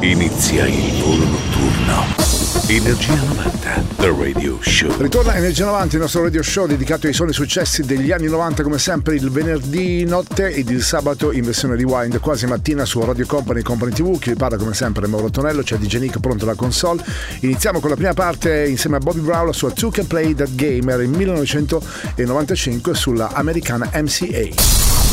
Inizia 0.00 0.66
il 0.66 1.02
volo 1.02 1.24
notturno. 1.24 2.04
Energia 2.68 3.14
90, 3.14 3.84
The 3.96 4.08
Radio 4.08 4.58
Show. 4.60 5.00
Ritorna 5.00 5.34
Energia 5.36 5.64
90, 5.64 5.94
il 5.94 6.00
nostro 6.02 6.22
radio 6.22 6.42
show 6.42 6.66
dedicato 6.66 7.06
ai 7.06 7.14
suoni 7.14 7.32
successi 7.32 7.82
degli 7.82 8.12
anni 8.12 8.26
90, 8.26 8.62
come 8.62 8.78
sempre 8.78 9.14
il 9.14 9.30
venerdì 9.30 10.04
notte 10.04 10.48
ed 10.48 10.68
il 10.68 10.82
sabato 10.82 11.32
in 11.32 11.44
versione 11.44 11.76
rewind, 11.76 12.20
quasi 12.20 12.46
mattina 12.46 12.84
su 12.84 13.00
Radio 13.02 13.24
Company 13.24 13.62
Company 13.62 13.92
TV. 13.92 14.18
Chi 14.18 14.30
vi 14.30 14.36
parla 14.36 14.58
come 14.58 14.74
sempre 14.74 15.06
è 15.06 15.08
Mauro 15.08 15.30
Tonello, 15.30 15.62
c'è 15.62 15.76
DJ 15.76 15.98
Nick 15.98 16.20
pronto 16.20 16.44
alla 16.44 16.54
console. 16.54 17.02
Iniziamo 17.40 17.80
con 17.80 17.88
la 17.90 17.96
prima 17.96 18.12
parte 18.12 18.66
insieme 18.66 18.96
a 18.96 18.98
Bobby 18.98 19.20
Brown, 19.20 19.46
la 19.46 19.52
sua 19.52 19.70
Two 19.70 19.90
Can 19.90 20.06
Play 20.06 20.34
That 20.34 20.54
Game, 20.54 20.92
era 20.92 21.02
il 21.02 21.08
1995 21.08 22.94
sulla 22.94 23.30
americana 23.32 23.90
MCA. 23.94 24.95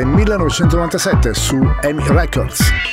Del 0.00 0.08
1997 0.08 1.34
su 1.34 1.56
Amy 1.84 2.02
Records. 2.08 2.89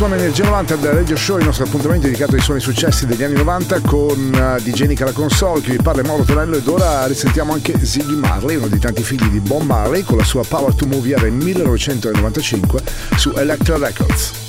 Suona 0.00 0.16
Energia 0.16 0.44
90 0.44 0.76
del 0.76 0.92
Radio 0.92 1.14
Show, 1.14 1.36
il 1.36 1.44
nostro 1.44 1.66
appuntamento 1.66 2.06
dedicato 2.06 2.34
ai 2.34 2.40
suoni 2.40 2.58
successi 2.58 3.04
degli 3.04 3.22
anni 3.22 3.34
90 3.34 3.80
con 3.80 4.32
uh, 4.32 4.58
DJ 4.62 4.84
Nick 4.84 5.12
console, 5.12 5.60
che 5.60 5.72
vi 5.72 5.82
parla 5.82 6.00
Mauro 6.02 6.22
Tonello 6.22 6.56
ed 6.56 6.66
ora 6.66 7.06
risentiamo 7.06 7.52
anche 7.52 7.74
Ziggy 7.84 8.14
Marley, 8.14 8.56
uno 8.56 8.68
dei 8.68 8.78
tanti 8.78 9.02
figli 9.02 9.26
di 9.26 9.40
Bob 9.40 9.60
Marley, 9.60 10.02
con 10.02 10.16
la 10.16 10.24
sua 10.24 10.42
Power 10.42 10.74
to 10.74 10.86
Move 10.86 11.10
era 11.10 11.28
1995 11.28 12.82
su 13.16 13.30
Electra 13.36 13.76
Records. 13.76 14.39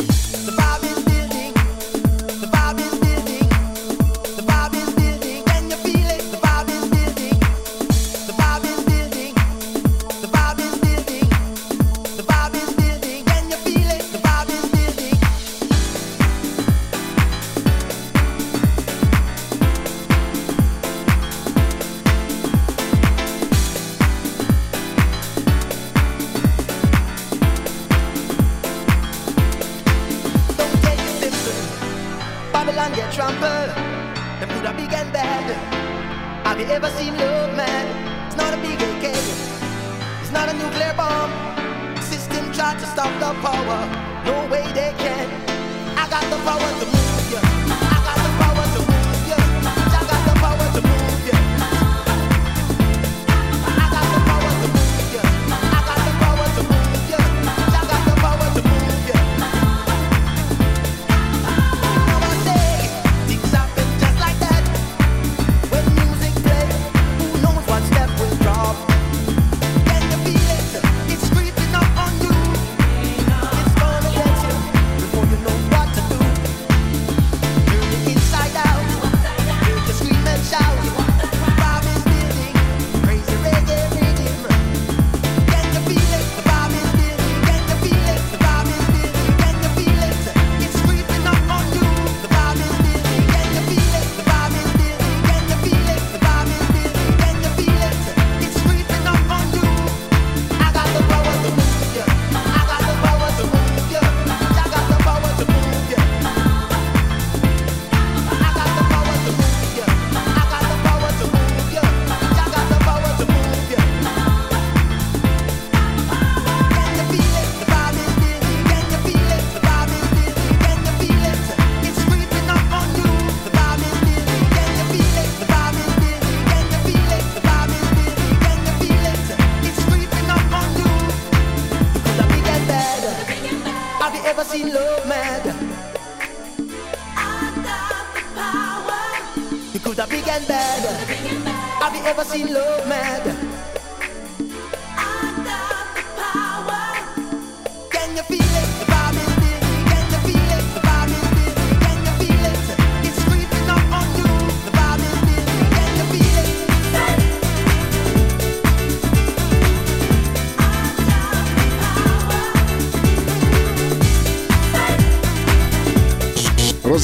see 142.31 142.45
love. 142.45 142.70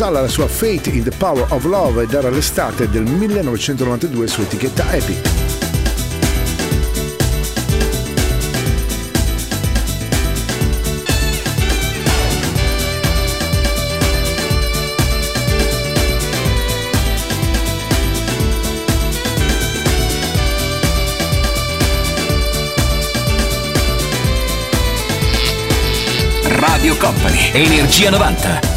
Rosalla 0.07 0.21
la 0.21 0.27
sua 0.29 0.47
Fate 0.47 0.89
in 0.89 1.03
the 1.03 1.11
Power 1.17 1.45
of 1.49 1.65
Love 1.65 2.03
ed 2.03 2.13
era 2.13 2.29
l'estate 2.29 2.89
del 2.89 3.03
1992 3.03 4.27
su 4.27 4.41
etichetta 4.41 4.93
Epic. 4.93 5.45
Company, 26.97 27.51
Energia 27.53 28.09
90. 28.09 28.76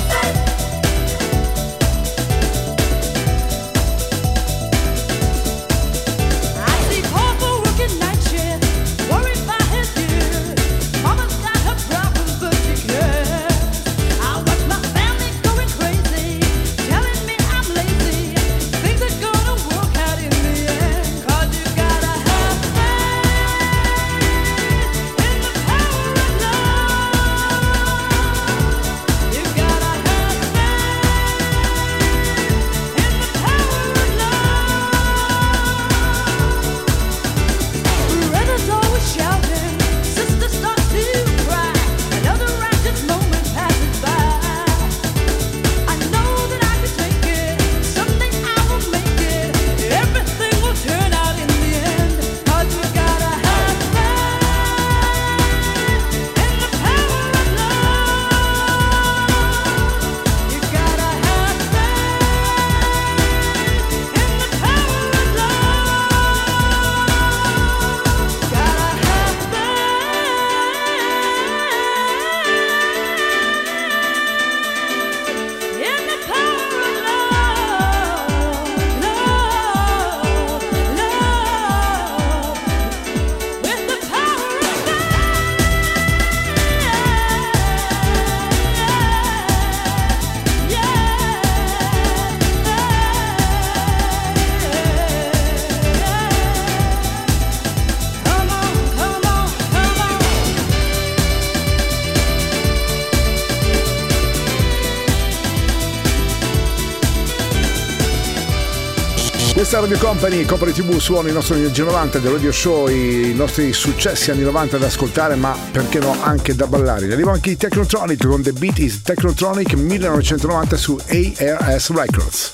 Radio 109.80 109.98
Company, 109.98 110.44
Company 110.44 110.72
TV 110.72 110.98
suona 110.98 111.30
i 111.30 111.32
nostri 111.32 111.56
Energia 111.56 111.84
90 111.84 112.18
del 112.18 112.32
Radio 112.32 112.52
Show, 112.52 112.88
i 112.88 113.32
nostri 113.34 113.72
successi 113.72 114.30
anni 114.30 114.42
90 114.42 114.76
da 114.76 114.86
ascoltare, 114.86 115.36
ma 115.36 115.56
perché 115.72 115.98
no 115.98 116.14
anche 116.22 116.54
da 116.54 116.66
ballare. 116.66 117.10
Arriva 117.10 117.32
anche 117.32 117.50
i 117.50 117.56
Technotronic 117.56 118.26
con 118.26 118.42
The 118.42 118.52
Beat 118.52 118.78
is 118.78 119.00
Technotronic 119.02 119.72
1990 119.72 120.76
su 120.76 120.98
ARS 121.08 121.90
Records. 121.92 122.52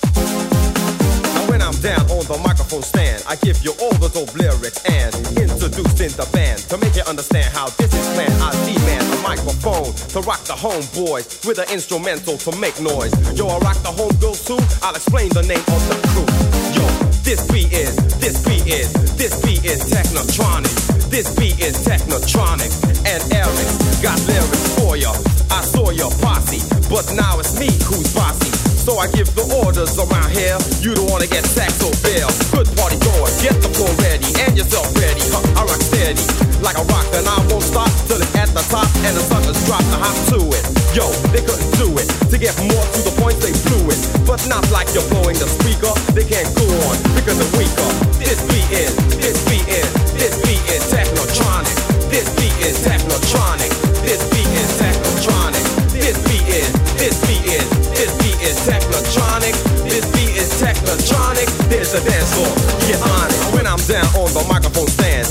when 1.48 1.62
I'm 1.62 1.80
down 1.80 2.04
on 2.10 2.24
the 2.26 2.38
microphone 2.44 2.82
stand, 2.82 3.24
I 3.26 3.36
give 3.36 3.62
you 3.64 3.72
all 3.80 3.96
the 3.96 4.08
dope 4.12 4.34
lyrics 4.36 4.84
and 4.84 5.14
introducing 5.40 6.12
the 6.12 6.28
band 6.32 6.60
to 6.68 6.76
make 6.76 6.94
you 6.94 7.02
understand 7.08 7.48
how 7.54 7.70
this 7.80 7.92
is 7.94 8.06
planned. 8.14 8.36
I 8.42 8.52
demand 8.68 9.08
a 9.08 9.22
microphone 9.22 9.94
to 10.12 10.20
rock 10.20 10.44
the 10.44 10.52
homeboys 10.52 11.46
with 11.46 11.58
an 11.58 11.68
instrumental 11.72 12.36
to 12.36 12.52
make 12.58 12.78
noise. 12.80 13.12
Yo, 13.32 13.48
I 13.48 13.58
rock 13.58 13.78
the 13.80 13.88
homegirls 13.88 14.46
too. 14.46 14.60
I'll 14.82 14.94
explain 14.94 15.30
the 15.30 15.42
name 15.42 15.64
of 15.64 15.80
the 15.88 15.96
crew. 16.12 16.55
This 17.26 17.42
beat 17.50 17.72
is, 17.74 17.96
this 18.22 18.38
beat 18.46 18.70
is, 18.70 18.94
this 19.18 19.34
beat 19.42 19.64
is 19.66 19.82
Technotronic. 19.90 20.70
This 21.10 21.26
beat 21.34 21.58
is 21.58 21.74
Technotronic. 21.82 22.70
And 23.02 23.18
Eric 23.34 23.66
got 23.98 24.14
lyrics 24.30 24.78
for 24.78 24.94
ya. 24.94 25.10
I 25.50 25.66
saw 25.66 25.90
your 25.90 26.14
posse, 26.22 26.62
but 26.86 27.02
now 27.18 27.42
it's 27.42 27.58
me 27.58 27.66
who's 27.90 28.14
bossy. 28.14 28.46
So 28.78 29.02
I 29.02 29.10
give 29.10 29.26
the 29.34 29.42
orders 29.58 29.98
around 29.98 30.30
here. 30.30 30.54
You 30.78 30.94
don't 30.94 31.10
wanna 31.10 31.26
get 31.26 31.42
sacked 31.42 31.82
or 31.82 31.90
bail. 32.06 32.30
Good 32.54 32.70
party 32.78 32.94
going, 33.02 33.34
get 33.42 33.58
the 33.58 33.74
floor 33.74 33.90
ready 34.06 34.30
and 34.46 34.54
yourself 34.54 34.86
ready. 34.94 35.26
Huh, 35.34 35.42
I 35.58 35.66
rock 35.66 35.82
steady 35.82 36.22
like 36.62 36.78
a 36.78 36.86
rock, 36.94 37.10
and 37.10 37.26
I 37.26 37.42
won't 37.50 37.66
stop 37.66 37.90
till 38.06 38.22
it's 38.22 38.36
at 38.38 38.54
the 38.54 38.62
top 38.70 38.86
and 39.02 39.18
the 39.18 39.24
suckers 39.26 39.58
drop 39.66 39.82
the 39.90 39.98
hop 39.98 40.14
to 40.30 40.38
it. 40.54 40.85
Yo, 40.96 41.12
they 41.28 41.44
couldn't 41.44 41.76
do 41.76 41.92
it. 42.00 42.08
To 42.32 42.40
get 42.40 42.56
more 42.56 42.80
to 42.96 43.00
the 43.04 43.12
point, 43.20 43.36
they 43.44 43.52
blew 43.68 43.92
it. 43.92 44.00
But 44.24 44.40
not 44.48 44.64
like 44.72 44.88
you're 44.96 45.04
blowing 45.12 45.36
the 45.36 45.44
speaker. 45.44 45.92
They 46.16 46.24
can't 46.24 46.48
go 46.56 46.64
on 46.88 46.96
because 47.12 47.36
they're 47.36 47.52
weaker. 47.60 47.90
This 48.16 48.40
beat 48.48 48.64
is, 48.72 48.96
this 49.20 49.36
beat 49.44 49.68
is, 49.68 49.84
this 50.16 50.40
beat 50.40 50.64
is 50.72 50.80
technotronic. 50.88 51.76
This 52.08 52.24
beat 52.40 52.56
is 52.64 52.80
technotronic. 52.80 53.68
This 54.08 54.24
beat 54.32 54.48
is 54.56 54.72
technotronic. 54.80 55.64
This 55.92 56.16
beat 56.32 56.48
is, 56.48 56.72
this 56.96 57.20
beat 57.28 57.44
is, 57.44 57.68
this 57.92 58.16
beat 58.16 58.40
is 58.40 58.56
technotronic. 58.64 59.52
This 59.84 60.08
beat 60.16 60.32
is 60.32 60.48
technotronic. 60.56 61.44
There's 61.68 61.92
a 61.92 62.00
dance 62.08 62.32
floor. 62.32 62.48
Get 62.88 63.04
on 63.04 63.28
it. 63.28 63.36
When 63.52 63.68
I'm 63.68 63.84
down 63.84 64.08
on 64.16 64.32
the 64.32 64.44
microphone 64.48 64.75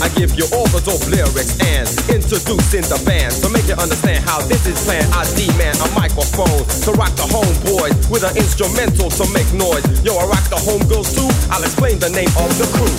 I 0.03 0.11
give 0.11 0.35
you 0.35 0.43
all 0.51 0.67
the 0.75 0.83
dope 0.83 1.03
lyrics 1.07 1.55
and 1.63 1.87
introducing 2.11 2.83
the 2.91 2.99
band 3.07 3.31
to 3.39 3.47
make 3.47 3.63
you 3.67 3.77
understand 3.79 4.27
how 4.27 4.43
this 4.43 4.67
is 4.67 4.75
planned. 4.83 5.07
I 5.15 5.23
demand 5.39 5.79
a 5.79 5.89
microphone 5.95 6.67
to 6.83 6.89
rock 6.99 7.15
the 7.15 7.27
homeboys 7.31 7.95
with 8.11 8.27
an 8.27 8.35
instrumental 8.35 9.07
to 9.07 9.23
make 9.31 9.47
noise. 9.55 9.83
Yo, 10.03 10.19
I 10.19 10.27
rock 10.27 10.43
the 10.51 10.59
homegirls 10.59 11.15
too. 11.15 11.27
I'll 11.47 11.63
explain 11.63 11.99
the 12.03 12.11
name 12.11 12.31
of 12.35 12.51
the 12.59 12.67
crew. 12.75 12.91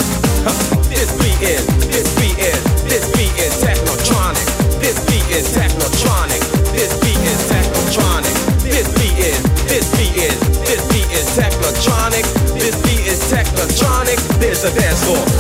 this 0.89 1.13
beat 1.21 1.41
is, 1.45 1.65
this 1.93 2.09
beat 2.17 2.39
is, 2.41 2.61
this 2.89 3.05
beat 3.13 3.35
is 3.45 3.53
technotronic. 3.61 4.47
This 4.81 4.97
beat 5.05 5.27
is 5.37 5.53
technotronic. 5.53 6.41
This 6.73 6.97
beat 7.05 7.21
is 7.29 7.41
technotronic. 7.45 8.35
This 8.65 8.89
beat 8.97 9.17
is, 9.21 9.41
this 9.69 9.87
beat 10.01 10.17
is, 10.17 10.37
this 10.65 10.81
beat 10.89 11.09
is 11.13 11.27
technotronic. 11.37 12.25
This 12.57 12.77
beat 12.89 13.05
is 13.05 13.21
technotronic. 13.29 14.17
There's 14.41 14.65
a 14.65 14.73
dance 14.73 15.05
floor. 15.05 15.36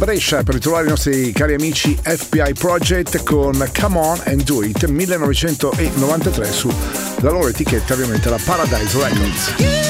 Brescia 0.00 0.42
per 0.42 0.54
ritrovare 0.54 0.86
i 0.86 0.88
nostri 0.88 1.30
cari 1.30 1.52
amici 1.52 1.94
FBI 1.94 2.54
Project 2.54 3.22
con 3.22 3.70
Come 3.78 3.98
On 3.98 4.18
and 4.24 4.42
Do 4.44 4.62
It 4.62 4.86
1993 4.86 6.44
su 6.50 6.72
la 7.20 7.30
loro 7.30 7.48
etichetta 7.48 7.92
ovviamente 7.92 8.30
la 8.30 8.40
Paradise 8.42 8.96
Records. 8.98 9.89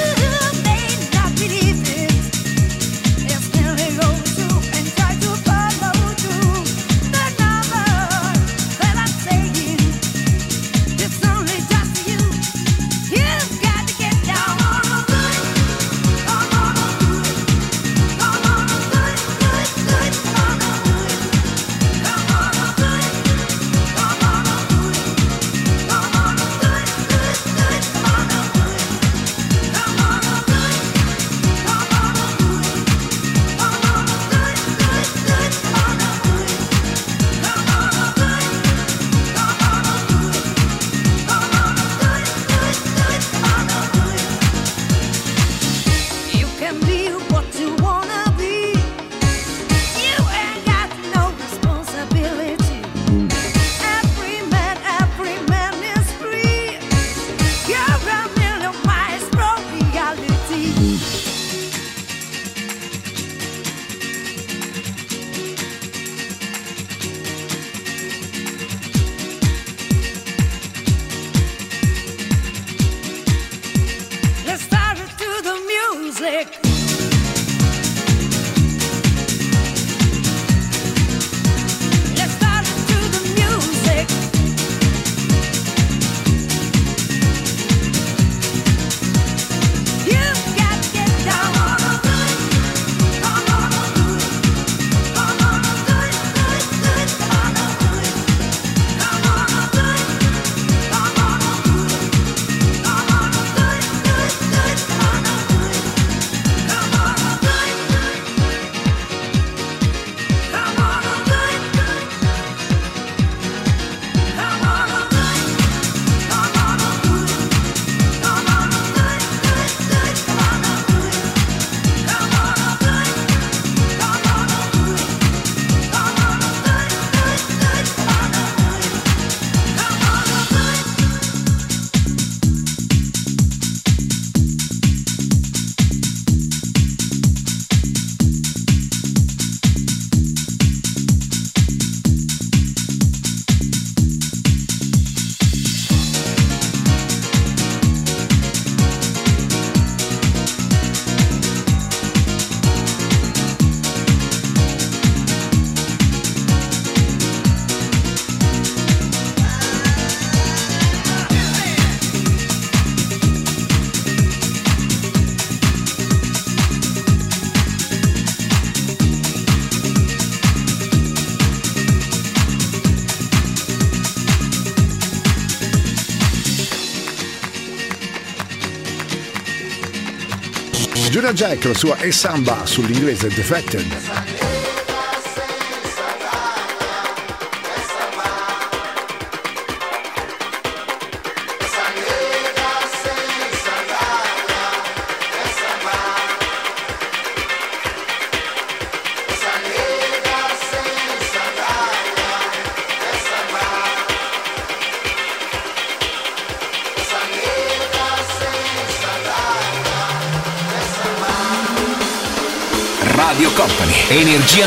Junior 181.30 181.34
Jack, 181.34 181.64
la 181.64 181.74
sua 181.74 181.96
e 182.00 182.10
samba 182.10 182.66
sull'inglese 182.66 183.28
Defected. 183.28 184.19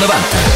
90. 0.08 0.53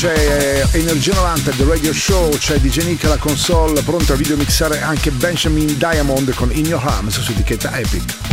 C'è 0.00 0.62
eh, 0.72 0.78
Energia 0.78 1.12
90 1.12 1.50
The 1.50 1.64
Radio 1.64 1.92
Show, 1.92 2.30
c'è 2.30 2.60
DJ 2.60 2.84
Nick 2.84 3.02
alla 3.06 3.16
console, 3.16 3.82
pronto 3.82 4.12
a 4.12 4.16
videomixare 4.16 4.80
anche 4.80 5.10
Benjamin 5.10 5.76
Diamond 5.76 6.32
con 6.34 6.52
In 6.52 6.66
Your 6.66 6.86
Arms 6.86 7.18
su 7.18 7.32
etichetta 7.32 7.76
Epic. 7.76 8.27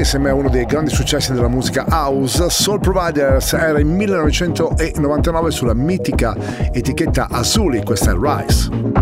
Energia 0.00 0.08
90 0.08 0.08
insieme 0.08 0.30
a 0.30 0.34
uno 0.34 0.48
dei 0.48 0.64
grandi 0.64 0.90
successi 0.90 1.32
della 1.32 1.48
musica 1.48 1.84
house, 1.88 2.48
Soul 2.48 2.80
Providers, 2.80 3.52
era 3.52 3.80
in 3.80 3.88
1999 3.88 5.50
sulla 5.50 5.74
mitica 5.74 6.34
etichetta 6.72 7.28
Azuli, 7.30 7.82
questa 7.82 8.12
è 8.12 8.14
Rise. 8.18 8.99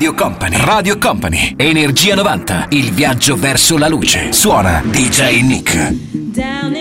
Radio 0.00 0.14
Company. 0.14 0.56
Radio 0.64 0.96
Company. 0.96 1.54
Energia 1.58 2.14
90. 2.14 2.68
Il 2.70 2.90
viaggio 2.92 3.36
verso 3.36 3.76
la 3.76 3.86
luce. 3.86 4.32
Suona 4.32 4.82
DJ 4.82 5.42
Nick. 5.42 5.90
Down 6.10 6.79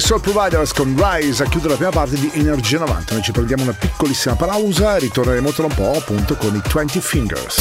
Soul 0.00 0.20
Providers 0.20 0.72
con 0.72 0.94
Rise 0.96 1.42
a 1.42 1.46
chiudere 1.46 1.70
la 1.70 1.76
prima 1.76 1.90
parte 1.90 2.16
di 2.16 2.30
Energia 2.34 2.78
90. 2.78 3.14
Noi 3.14 3.22
ci 3.22 3.32
prendiamo 3.32 3.62
una 3.62 3.72
piccolissima 3.72 4.36
pausa 4.36 4.96
e 4.96 5.00
ritorneremo 5.00 5.50
tra 5.50 5.64
un 5.64 5.74
po' 5.74 5.92
appunto 5.96 6.36
con 6.36 6.54
i 6.54 6.62
20 6.72 7.00
Fingers. 7.00 7.56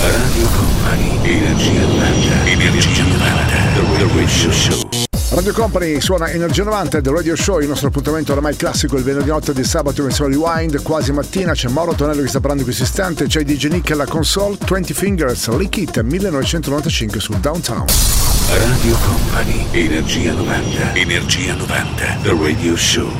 Radio 0.00 0.48
Company, 0.48 1.18
Energia 1.22 1.80
90, 1.80 2.46
Energia 2.46 3.02
90, 3.04 3.98
The 3.98 4.06
Radio 4.14 4.50
Show. 4.52 4.99
Radio 5.30 5.52
Company 5.52 6.00
suona 6.00 6.28
Energia 6.28 6.64
90 6.64 7.00
The 7.00 7.10
Radio 7.12 7.36
Show, 7.36 7.60
il 7.60 7.68
nostro 7.68 7.86
appuntamento 7.86 8.32
oramai 8.32 8.56
classico 8.56 8.96
il 8.96 9.04
venerdì 9.04 9.28
notte 9.28 9.52
di 9.52 9.62
sabato 9.62 10.02
in 10.02 10.10
Rewind, 10.10 10.82
quasi 10.82 11.12
mattina, 11.12 11.52
c'è 11.52 11.68
Mauro 11.68 11.94
Tonello 11.94 12.20
che 12.20 12.26
sta 12.26 12.40
parlando 12.40 12.62
in 12.62 12.68
questo 12.68 12.82
istante, 12.82 13.26
c'è 13.26 13.44
DJ 13.44 13.68
Nick 13.68 13.92
alla 13.92 14.06
console, 14.06 14.56
20 14.68 14.92
Fingers, 14.92 15.48
Lick 15.56 15.76
It 15.76 16.00
1995 16.00 17.20
su 17.20 17.38
Downtown. 17.38 17.84
Radio 18.48 18.96
Company, 19.06 19.66
Energia 19.70 20.32
90, 20.32 20.94
Energia 20.94 21.54
90, 21.54 22.18
The 22.22 22.36
Radio 22.36 22.76
Show. 22.76 23.12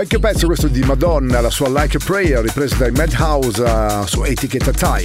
Vecchio 0.00 0.18
pezzo 0.18 0.46
questo 0.46 0.66
di 0.66 0.80
Madonna, 0.80 1.42
la 1.42 1.50
sua 1.50 1.68
Like 1.68 1.98
a 1.98 2.00
Prayer, 2.02 2.40
ripresa 2.40 2.74
dai 2.76 2.90
Madhouse 2.90 3.60
uh, 3.60 4.06
su 4.06 4.24
etichetta 4.24 4.70
Time. 4.70 5.04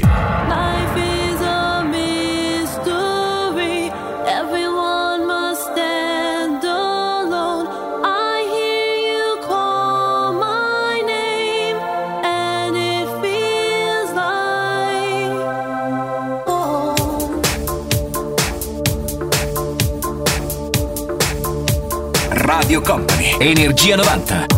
Radio 22.31 22.79
Company, 22.79 23.35
Energia 23.39 23.97
90. 23.97 24.54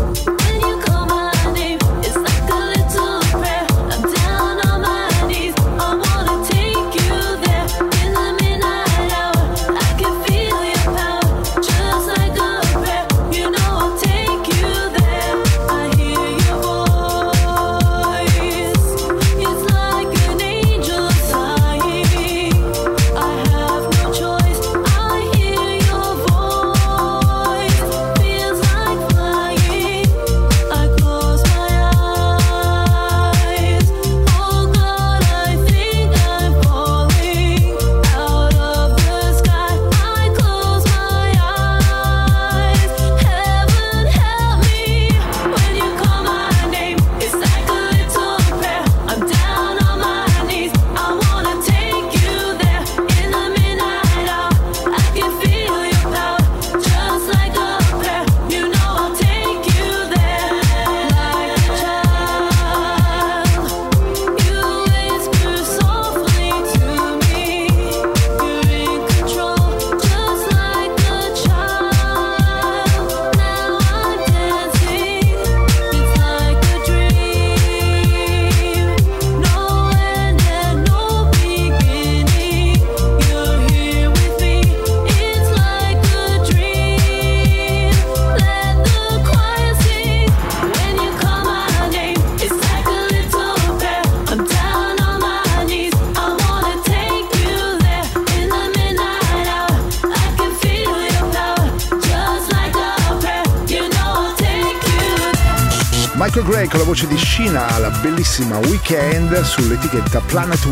Voce 106.97 107.07
di 107.07 107.17
Shina 107.17 107.77
la 107.77 107.91
bellissima 107.91 108.57
Weekend 108.57 109.39
sull'etichetta 109.41 110.19
Planet 110.21 110.65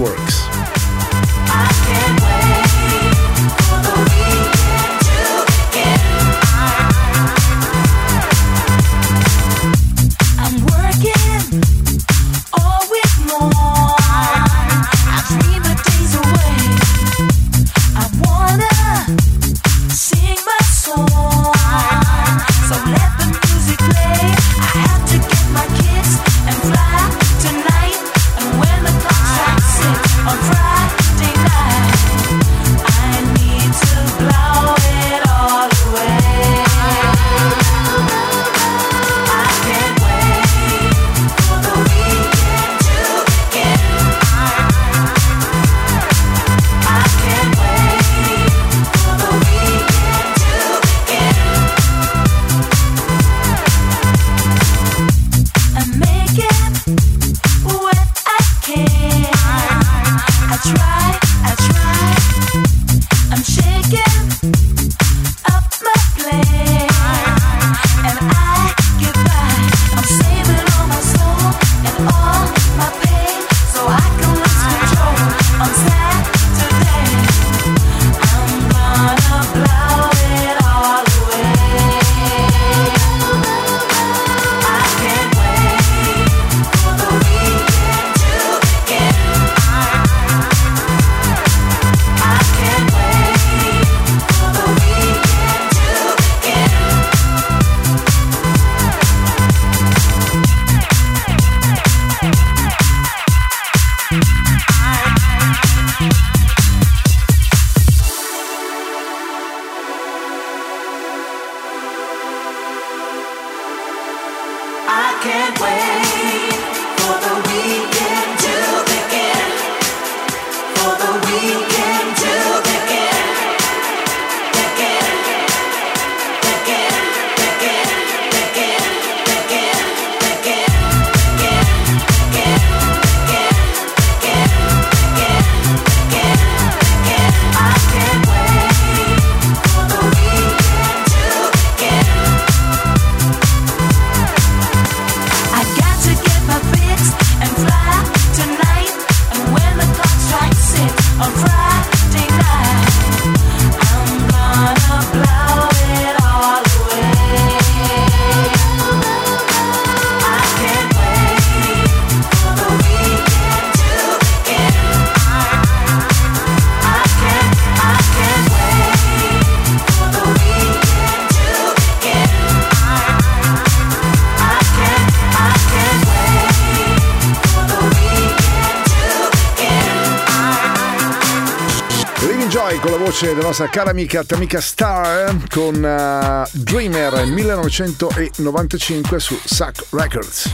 nostra 183.58 183.70
cara 183.70 183.92
amica 183.92 184.22
Tamika 184.26 184.60
Star 184.60 185.34
con 185.50 185.76
uh, 185.76 186.44
Dreamer 186.52 187.26
1995 187.26 189.20
su 189.22 189.40
Suck 189.46 189.86
Records. 189.92 190.52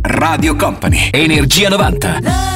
Radio 0.00 0.56
Company, 0.56 1.10
Energia 1.12 1.68
90. 1.68 2.51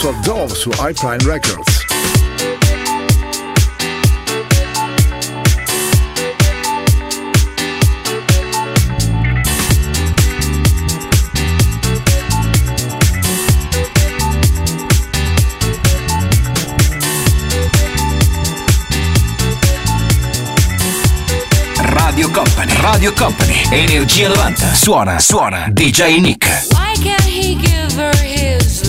Con 0.00 0.12
la 0.12 0.22
sua 0.22 0.32
Dove 0.32 0.54
su 0.54 0.70
iPrime 0.70 1.18
Records. 1.24 1.84
Radio 21.76 22.30
Company, 22.30 22.72
Radio 22.80 23.12
Company, 23.12 23.62
Energia 23.70 24.28
90. 24.28 24.74
Suona, 24.74 25.18
suona, 25.18 25.68
DJ 25.70 26.20
Nick. 26.20 26.46
Why 26.70 26.94
can't 27.02 27.22
he 27.22 27.54
give 27.54 27.92
her 27.96 28.14
his 28.22 28.79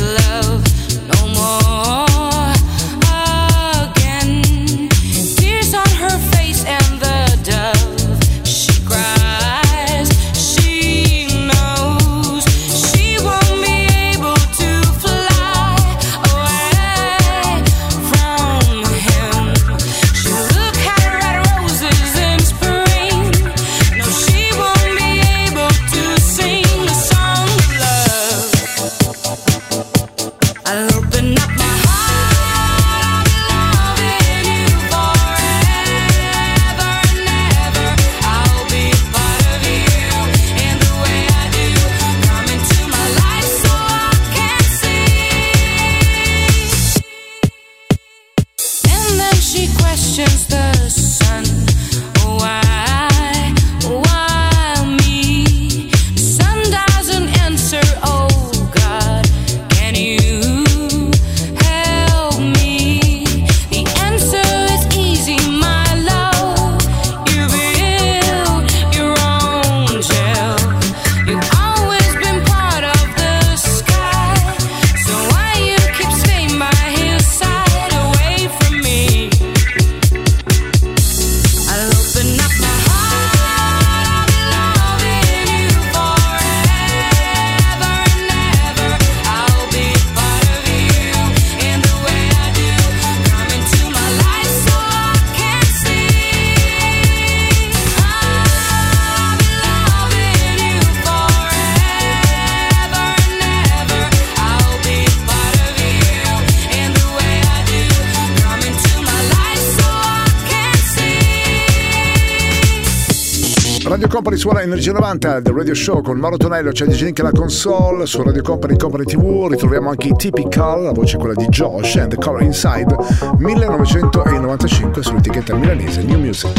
Company 114.22 114.38
su 114.38 114.50
Energia 114.50 114.92
90, 114.92 115.42
The 115.42 115.52
Radio 115.52 115.74
Show 115.74 116.04
con 116.04 116.20
Mauro 116.20 116.38
Tonello, 116.38 116.70
c'è 116.70 116.86
DJ 116.86 117.06
Nick 117.06 117.22
alla 117.22 117.32
console, 117.32 118.06
su 118.06 118.22
Radio 118.22 118.44
Company 118.44 118.78
Company 118.78 119.04
TV 119.04 119.48
ritroviamo 119.50 119.90
anche 119.90 120.10
i 120.10 120.14
Typical, 120.16 120.84
la 120.84 120.92
voce 120.92 121.18
quella 121.18 121.34
di 121.34 121.48
Josh 121.48 121.96
and 121.96 122.10
The 122.12 122.18
Color 122.18 122.44
Inside, 122.44 122.96
1995 123.38 125.02
sull'etichetta 125.02 125.56
milanese 125.56 126.04
New 126.04 126.20
Music. 126.20 126.52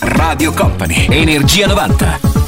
Radio 0.00 0.52
Company, 0.52 1.06
Energia 1.10 1.66
90. 1.66 2.43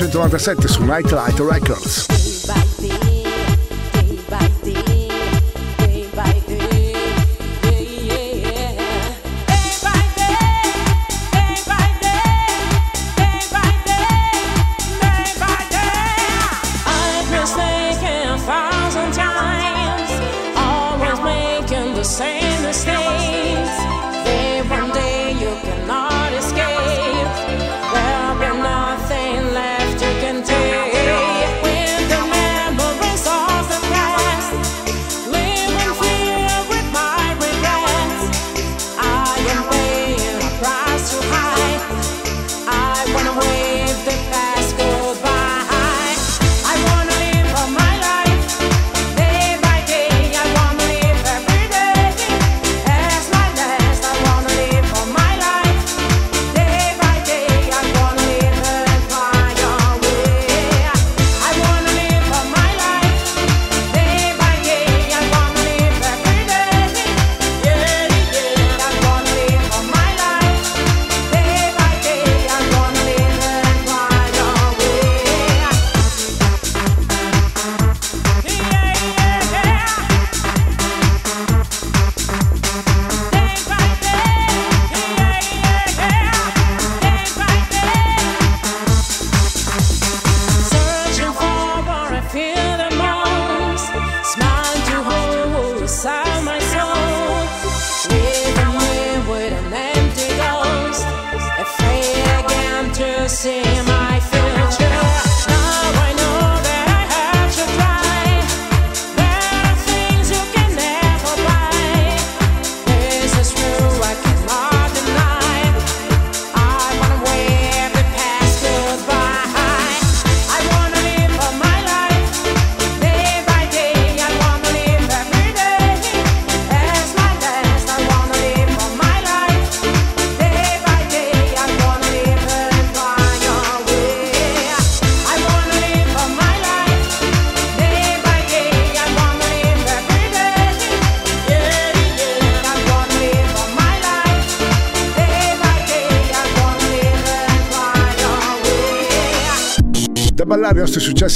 1997 0.00 0.68
su 0.68 0.84
Nightlight 0.84 1.40
Records. 1.40 2.17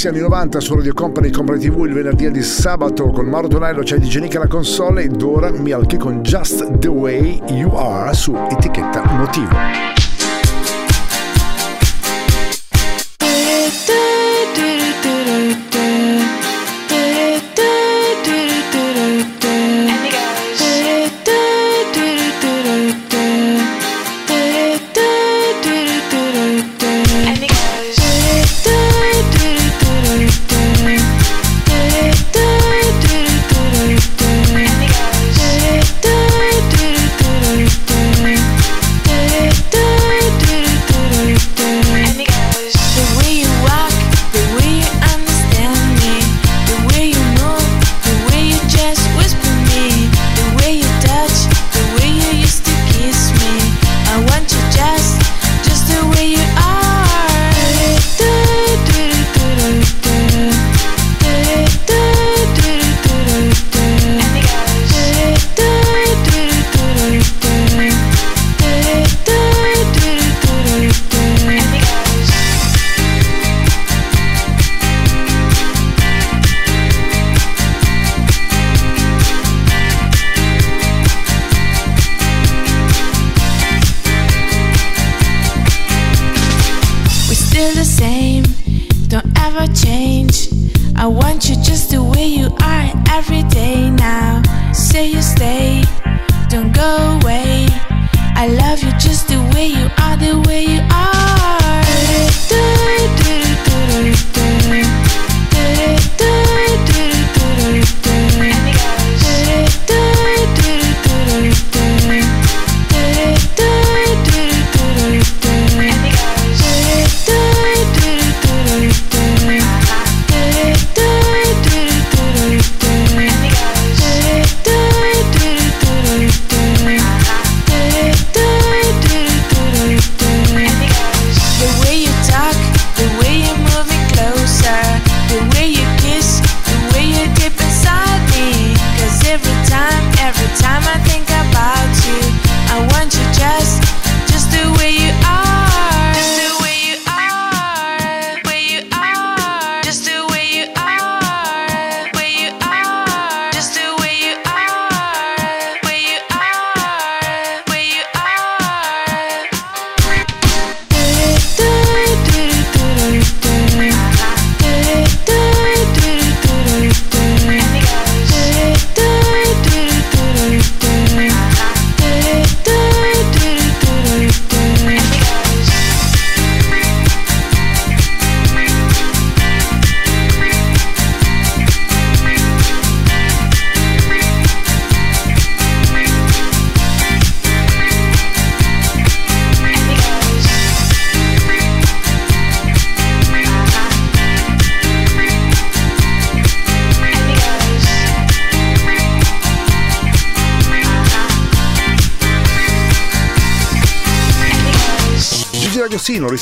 Successi 0.03 0.07
anni 0.07 0.19
90 0.19 0.59
su 0.59 0.75
Radio 0.75 0.93
Company 0.93 1.29
Company 1.29 1.59
TV 1.59 1.85
il 1.85 1.93
venerdì 1.93 2.25
e 2.25 2.31
di 2.31 2.41
sabato 2.41 3.09
con 3.11 3.25
Mauro 3.25 3.47
Tonello, 3.47 3.83
c'è 3.83 3.97
di 3.97 4.09
Genica 4.09 4.39
la 4.39 4.47
console 4.47 5.03
ed 5.03 5.21
ora 5.21 5.49
Milky 5.51 5.97
con 5.97 6.21
Just 6.21 6.77
The 6.79 6.89
Way 6.89 7.41
You 7.47 7.73
Are 7.73 8.13
su 8.13 8.35
etichetta 8.49 9.03
Motivo. 9.13 10.02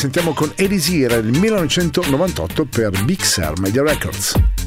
Risentiamo 0.01 0.33
con 0.33 0.51
Elisir 0.55 1.11
nel 1.11 1.29
1998 1.39 2.65
per 2.65 3.05
Big 3.05 3.21
Sur 3.21 3.59
Media 3.59 3.83
Records. 3.83 4.60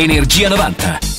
Energia 0.00 0.48
90. 0.48 1.09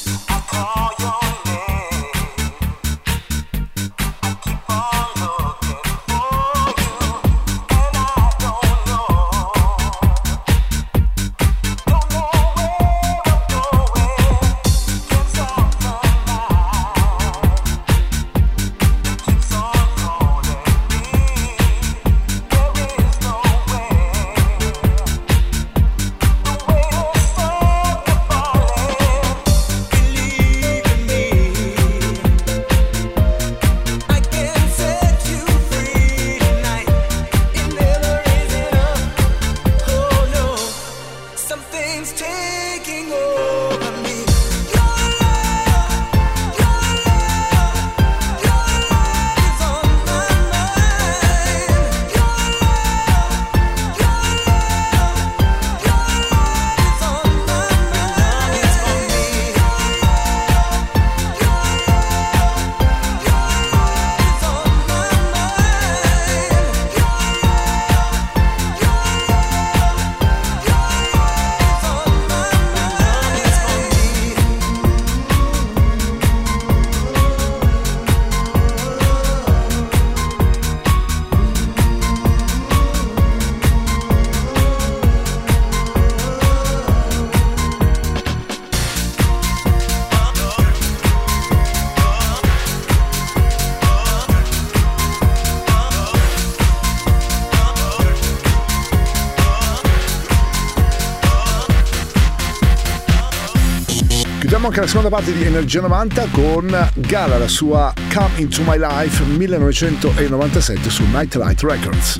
Anche 104.68 104.82
la 104.82 104.88
seconda 104.88 105.10
parte 105.10 105.34
di 105.34 105.44
Energia 105.44 105.82
90 105.82 106.28
con 106.32 106.90
Gala, 106.96 107.38
la 107.38 107.48
sua 107.48 107.94
Come 108.14 108.30
Into 108.36 108.62
My 108.64 108.78
Life 108.78 109.24
1997 109.24 110.90
su 110.90 111.04
Nightlight 111.06 111.64
Records. 111.64 112.20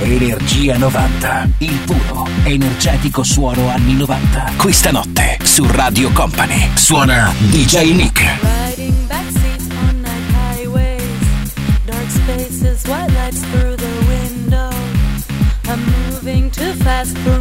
Energia 0.00 0.78
90, 0.78 1.48
il 1.58 1.78
puro, 1.86 2.26
energetico 2.42 3.22
suono 3.22 3.68
anni 3.68 3.94
90. 3.94 4.52
Questa 4.56 4.90
notte 4.90 5.38
su 5.44 5.64
Radio 5.68 6.10
Company 6.10 6.70
suona 6.74 7.32
DJ 7.38 7.92
Nick. 7.94 8.49
last 17.00 17.16
forever. 17.16 17.39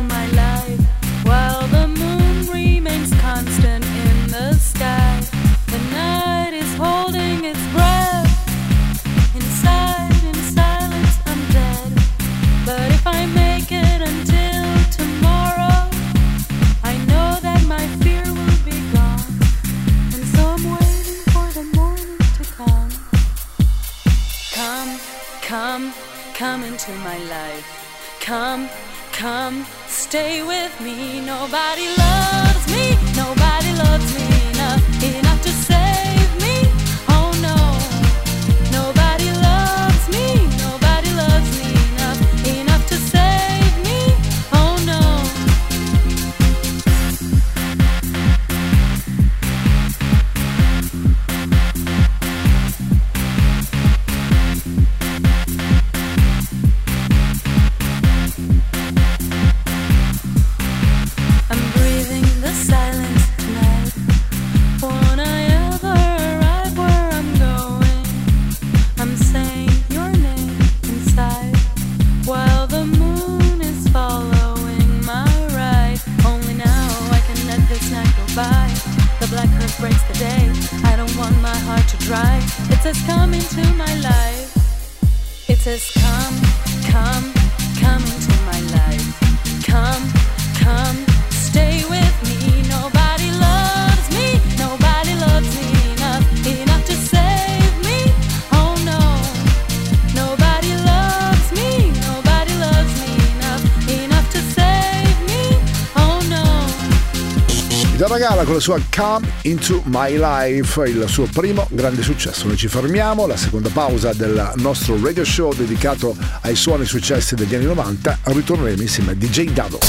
La 108.59 108.65
sua 108.65 108.79
Come 108.93 109.25
Into 109.43 109.81
My 109.85 110.17
Life, 110.17 110.83
il 110.83 111.05
suo 111.07 111.25
primo 111.31 111.65
grande 111.69 112.01
successo. 112.01 112.45
Noi 112.45 112.57
ci 112.57 112.67
fermiamo, 112.67 113.25
la 113.25 113.37
seconda 113.37 113.69
pausa 113.69 114.11
del 114.11 114.51
nostro 114.55 114.99
radio 115.01 115.23
show 115.23 115.53
dedicato 115.53 116.13
ai 116.41 116.55
suoni 116.55 116.85
successi 116.85 117.35
degli 117.35 117.55
anni 117.55 117.65
90. 117.65 118.19
Ritorneremo 118.23 118.81
insieme 118.81 119.11
a 119.11 119.15
DJ 119.15 119.51
Dado. 119.51 119.79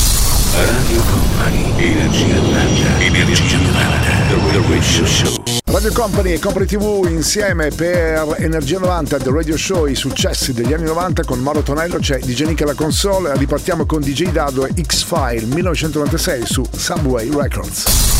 Radio 0.54 1.02
Company, 1.02 1.82
Energia 1.82 2.36
90, 2.36 3.00
Energia 3.00 3.58
90, 3.58 4.08
The 4.28 4.68
Radio 4.68 5.06
Show. 5.06 5.42
Radio 5.64 5.92
Company 5.92 6.32
e 6.32 6.38
Company 6.38 6.66
TV 6.66 7.06
insieme 7.10 7.70
per 7.70 8.36
Energia 8.38 8.78
90 8.78 9.18
The 9.18 9.30
Radio 9.32 9.56
Show, 9.56 9.86
i 9.86 9.96
successi 9.96 10.52
degli 10.52 10.72
anni 10.72 10.84
90 10.84 11.24
con 11.24 11.40
Mauro 11.40 11.62
Tonello, 11.62 11.98
c'è 11.98 12.18
DJ 12.18 12.44
Nick 12.44 12.62
alla 12.62 12.74
console, 12.74 13.36
ripartiamo 13.36 13.84
con 13.84 14.00
DJ 14.00 14.30
Dado 14.30 14.64
e 14.66 14.72
X-File 14.80 15.46
1996 15.46 16.46
su 16.46 16.64
Subway 16.70 17.30
Records. 17.34 18.19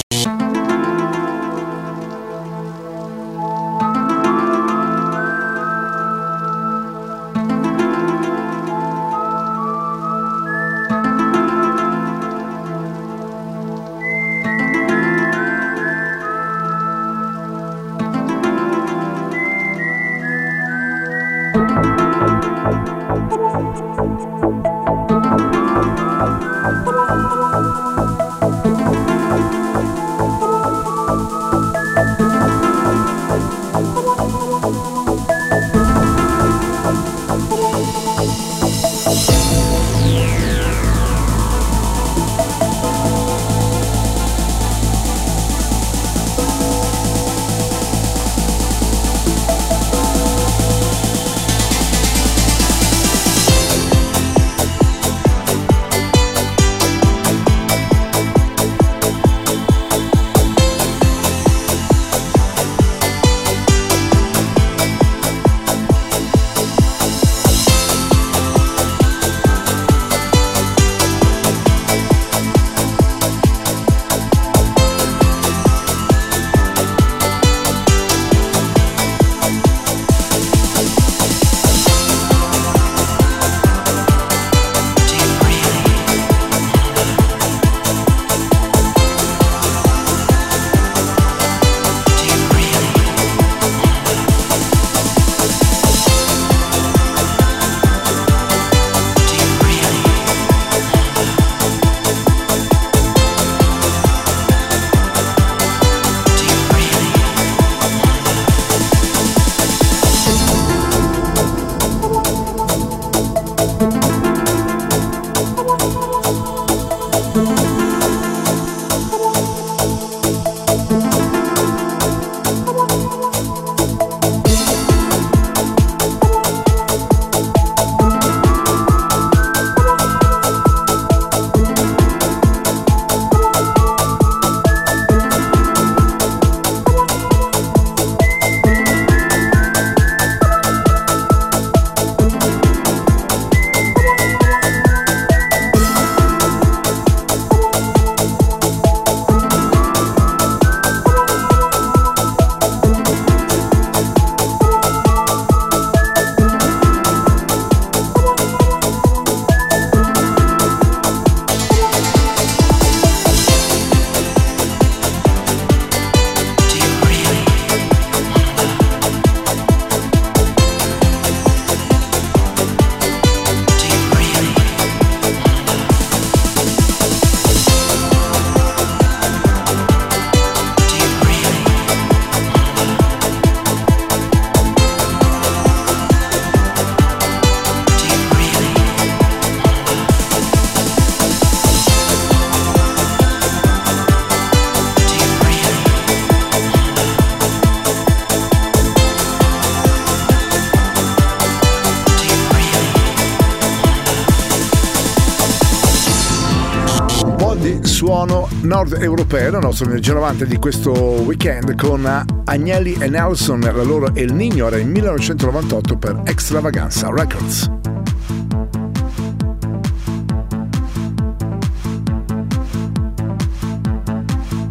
Nord 208.71 209.01
europeo, 209.01 209.51
la 209.51 209.59
nostra 209.59 209.85
energia 209.87 210.13
90 210.13 210.45
di 210.45 210.55
questo 210.55 210.91
weekend 210.93 211.75
con 211.75 212.25
Agnelli 212.45 212.95
e 212.97 213.09
Nelson, 213.09 213.59
la 213.59 213.83
loro 213.83 214.15
El 214.15 214.31
Nino 214.31 214.67
era 214.67 214.77
il 214.77 214.87
1998 214.87 215.97
per 215.97 216.21
Extravaganza 216.23 217.09
Records. 217.13 217.69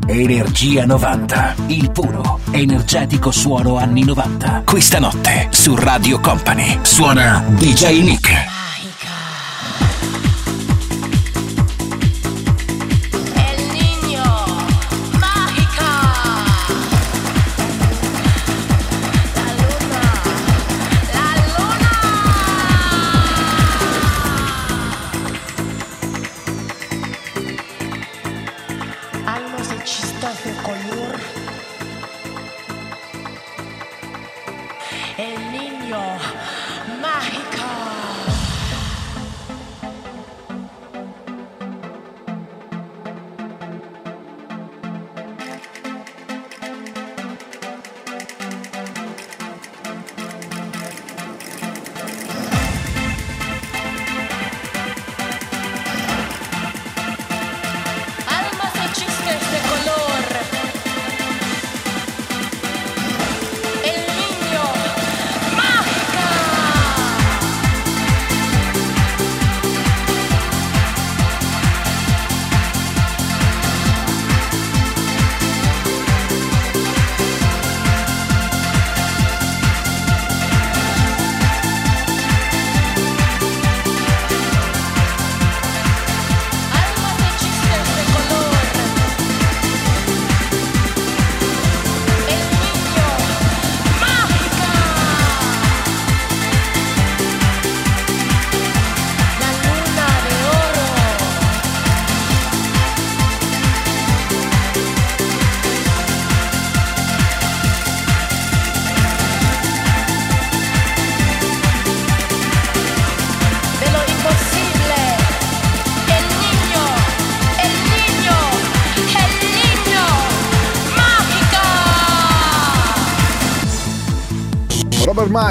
Energia 0.07 0.87
90, 0.87 1.55
il 1.67 1.91
puro, 1.91 2.41
energetico 2.53 3.31
suono 3.31 3.77
anni 3.77 4.03
90. 4.03 4.63
Questa 4.65 4.99
notte 4.99 5.49
su 5.51 5.75
Radio 5.77 6.21
Company 6.21 6.79
suona 6.81 7.45
DJ 7.49 8.01
Nick. 8.03 8.20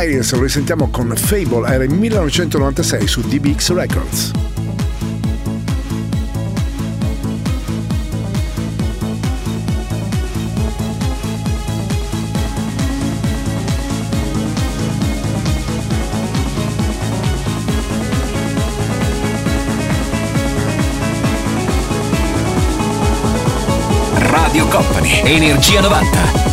Myers 0.01 0.31
lo 0.31 0.43
risentiamo 0.43 0.89
con 0.89 1.13
Fable, 1.13 1.67
era 1.67 1.83
il 1.83 1.89
1996 1.89 3.05
su 3.05 3.19
DBX 3.19 3.73
Records. 3.73 4.31
Radio 24.13 24.65
Company, 24.67 25.21
Energia 25.25 25.81
90. 25.81 26.48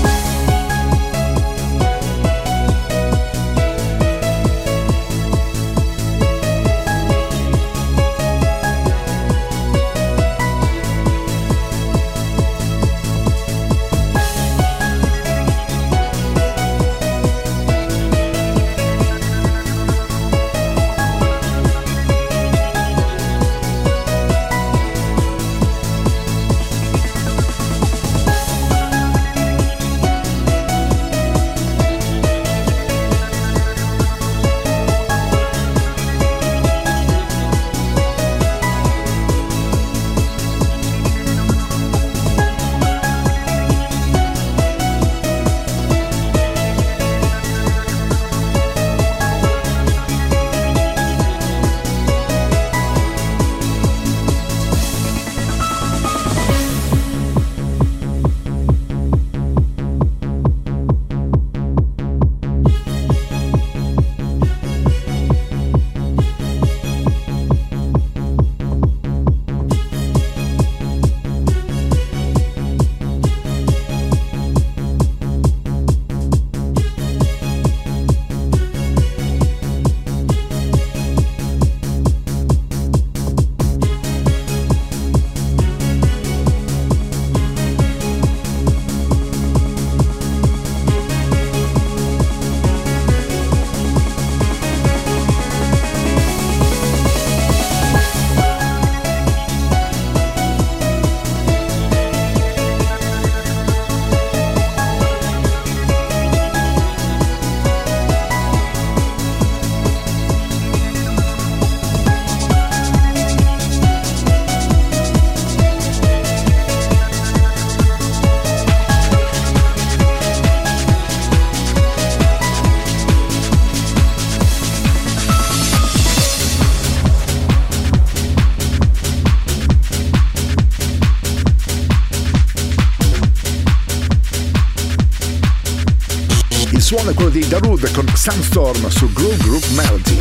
Darude 137.76 137.92
con 137.92 138.16
Sandstorm 138.16 138.90
su 138.90 139.12
Groove 139.12 139.36
Group 139.38 139.64
Melody. 139.72 140.18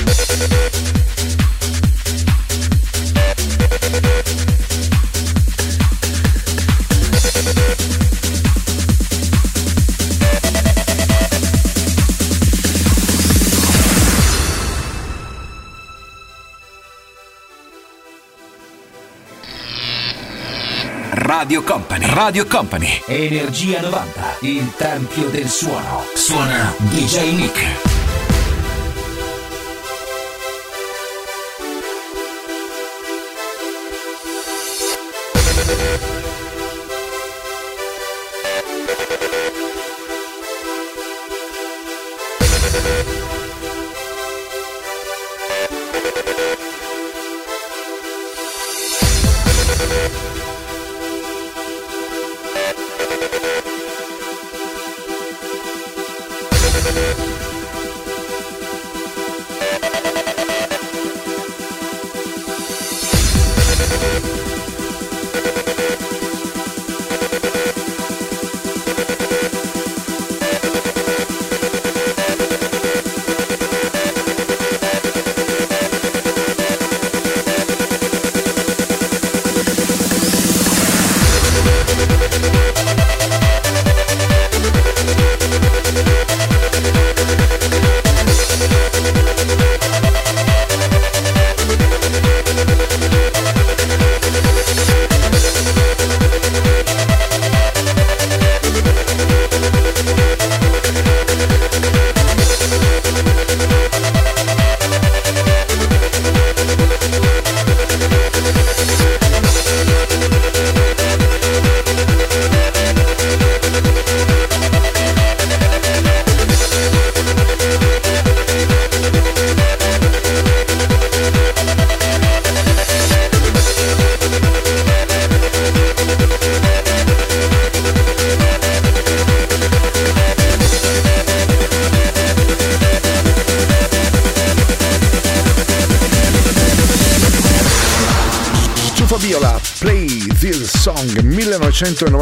Radio 21.37 21.63
Company. 21.63 22.05
Radio 22.13 22.45
Company. 22.45 23.01
Energia 23.07 23.81
90. 23.81 24.37
Il 24.39 24.73
tempio 24.77 25.27
del 25.27 25.49
suono. 25.49 26.05
Suona 26.13 26.73
DJ 26.77 27.35
Nick. 27.35 27.94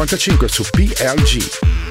1995 0.04 0.48
su 0.48 0.64
PLG. 0.70 1.84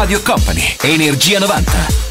Radio 0.00 0.22
Company, 0.22 0.76
Energia 0.82 1.38
90. 1.38 2.09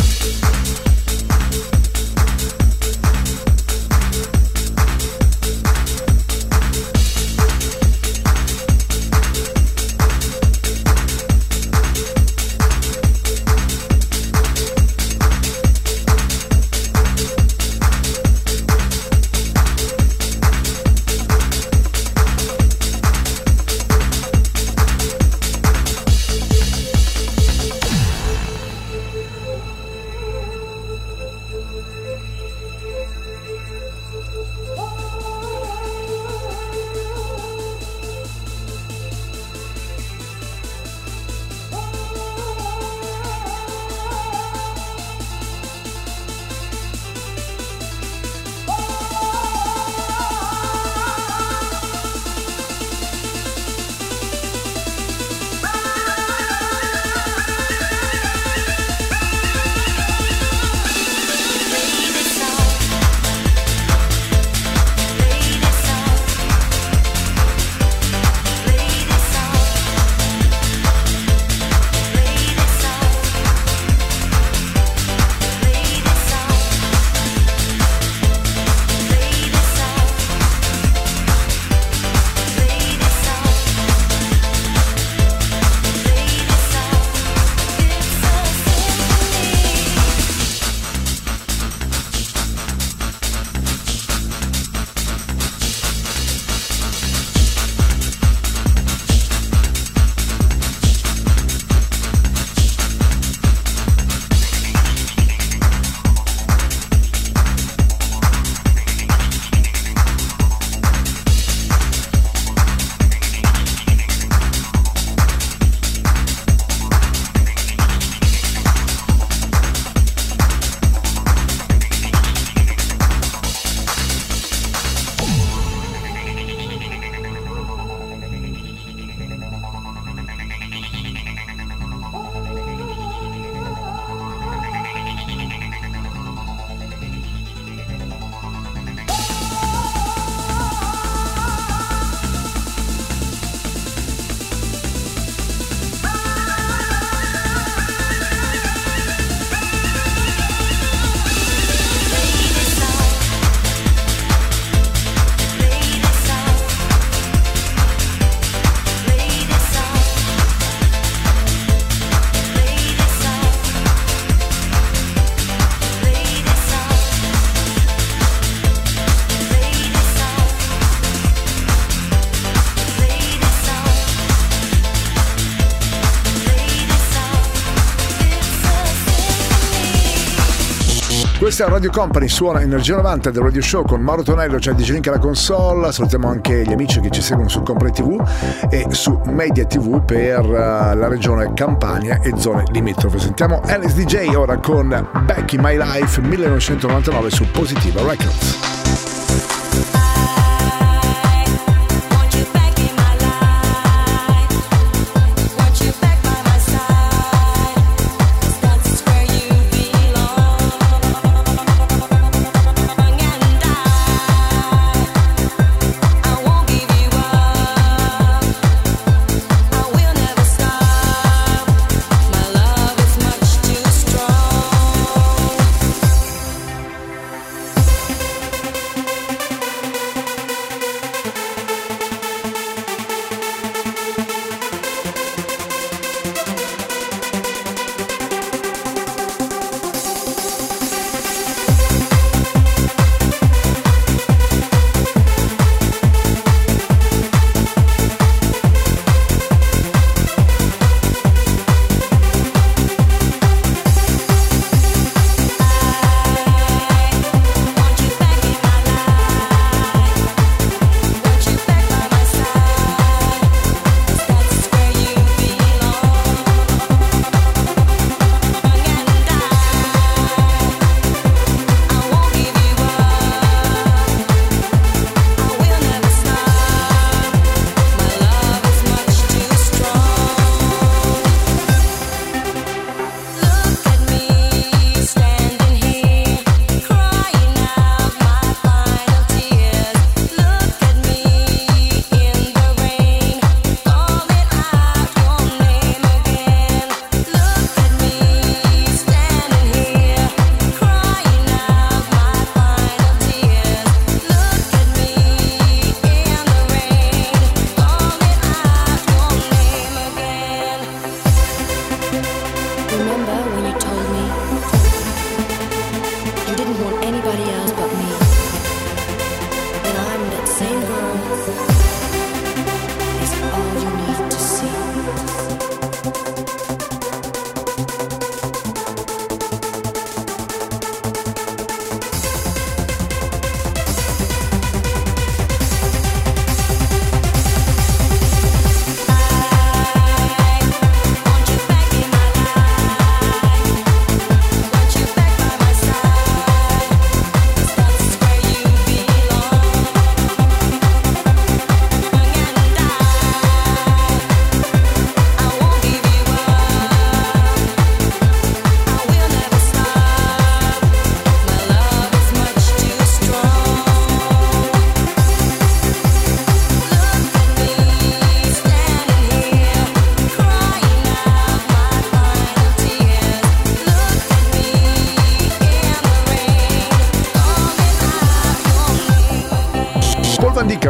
Questa 181.59 181.75
è 181.75 181.81
Radio 181.81 181.99
Company, 181.99 182.29
suona 182.29 182.61
Energia 182.61 182.95
90 182.95 183.31
del 183.31 183.43
Radio 183.43 183.61
Show 183.61 183.83
con 183.83 183.99
Mauro 183.99 184.23
Tonello, 184.23 184.59
c'è 184.59 184.71
DJ 184.71 184.91
Link 184.91 185.07
alla 185.07 185.19
console, 185.19 185.91
salutiamo 185.91 186.29
anche 186.29 186.63
gli 186.63 186.71
amici 186.71 187.01
che 187.01 187.09
ci 187.09 187.21
seguono 187.21 187.49
su 187.49 187.63
Company 187.63 187.91
TV 187.91 188.67
e 188.69 188.87
su 188.91 189.19
Media 189.25 189.65
TV 189.65 190.01
per 190.05 190.45
uh, 190.45 190.53
la 190.53 191.07
regione 191.09 191.51
Campania 191.53 192.21
e 192.21 192.31
zone 192.37 192.63
limitrofe. 192.71 193.19
Sentiamo 193.19 193.59
Alice 193.65 193.93
DJ 193.93 194.35
ora 194.35 194.57
con 194.59 194.87
Back 194.87 195.51
in 195.51 195.59
My 195.59 195.75
Life 195.75 196.21
1999 196.21 197.29
su 197.29 197.45
Positiva 197.51 198.03
Records. 198.03 198.58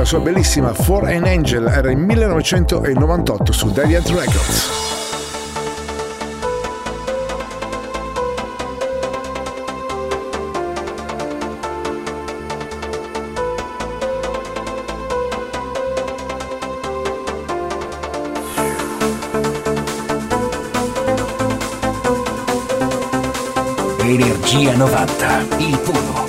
Sua 0.10 0.22
bellissima 0.22 0.74
For 0.74 1.08
an 1.08 1.26
Angel 1.26 1.68
era 1.68 1.92
in 1.92 2.00
1998 2.00 3.52
su 3.52 3.70
Deviant 3.70 4.10
Records. 4.10 4.68
Energia 24.00 24.76
90, 24.76 25.48
il 25.60 25.78
puro 25.78 26.29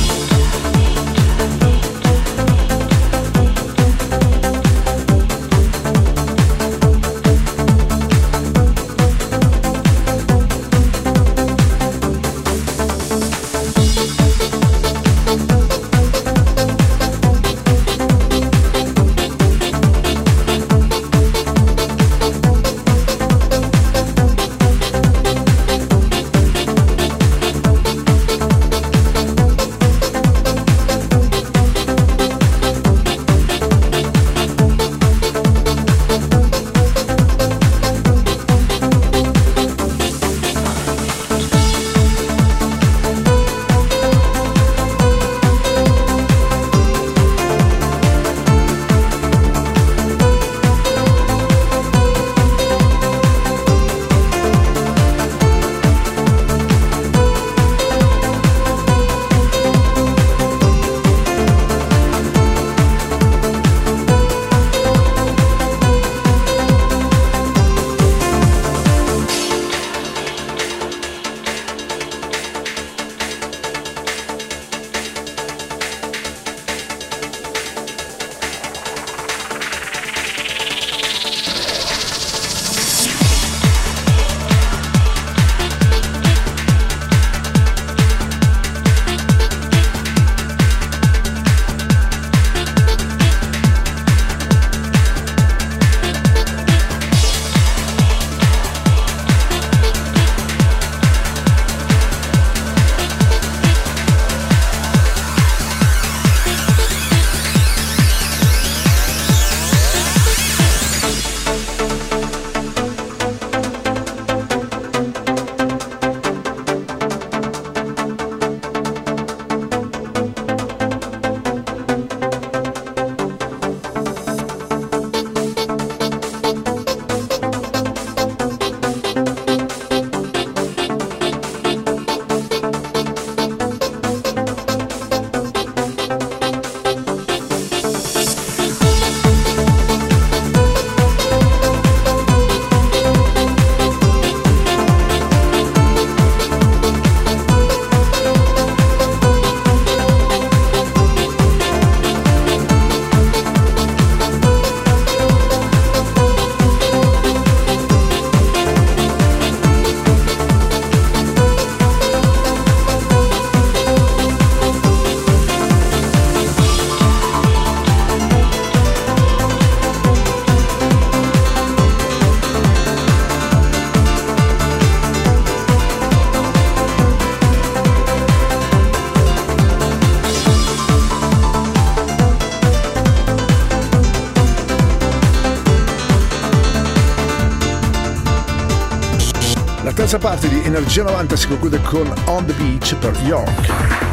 Terza 190.11 190.27
parte 190.27 190.49
di 190.49 190.61
Energia 190.65 191.03
90 191.03 191.35
si 191.37 191.47
conclude 191.47 191.79
con 191.83 192.13
On 192.25 192.45
the 192.45 192.53
Beach 192.55 192.97
per 192.97 193.15
York. 193.23 194.10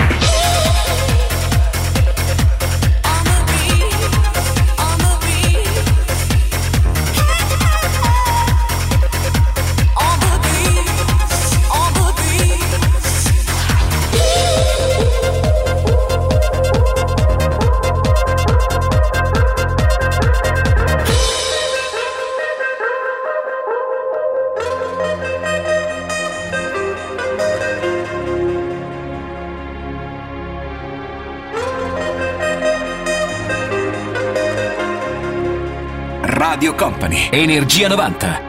Energia 37.31 37.89
90. 37.89 38.48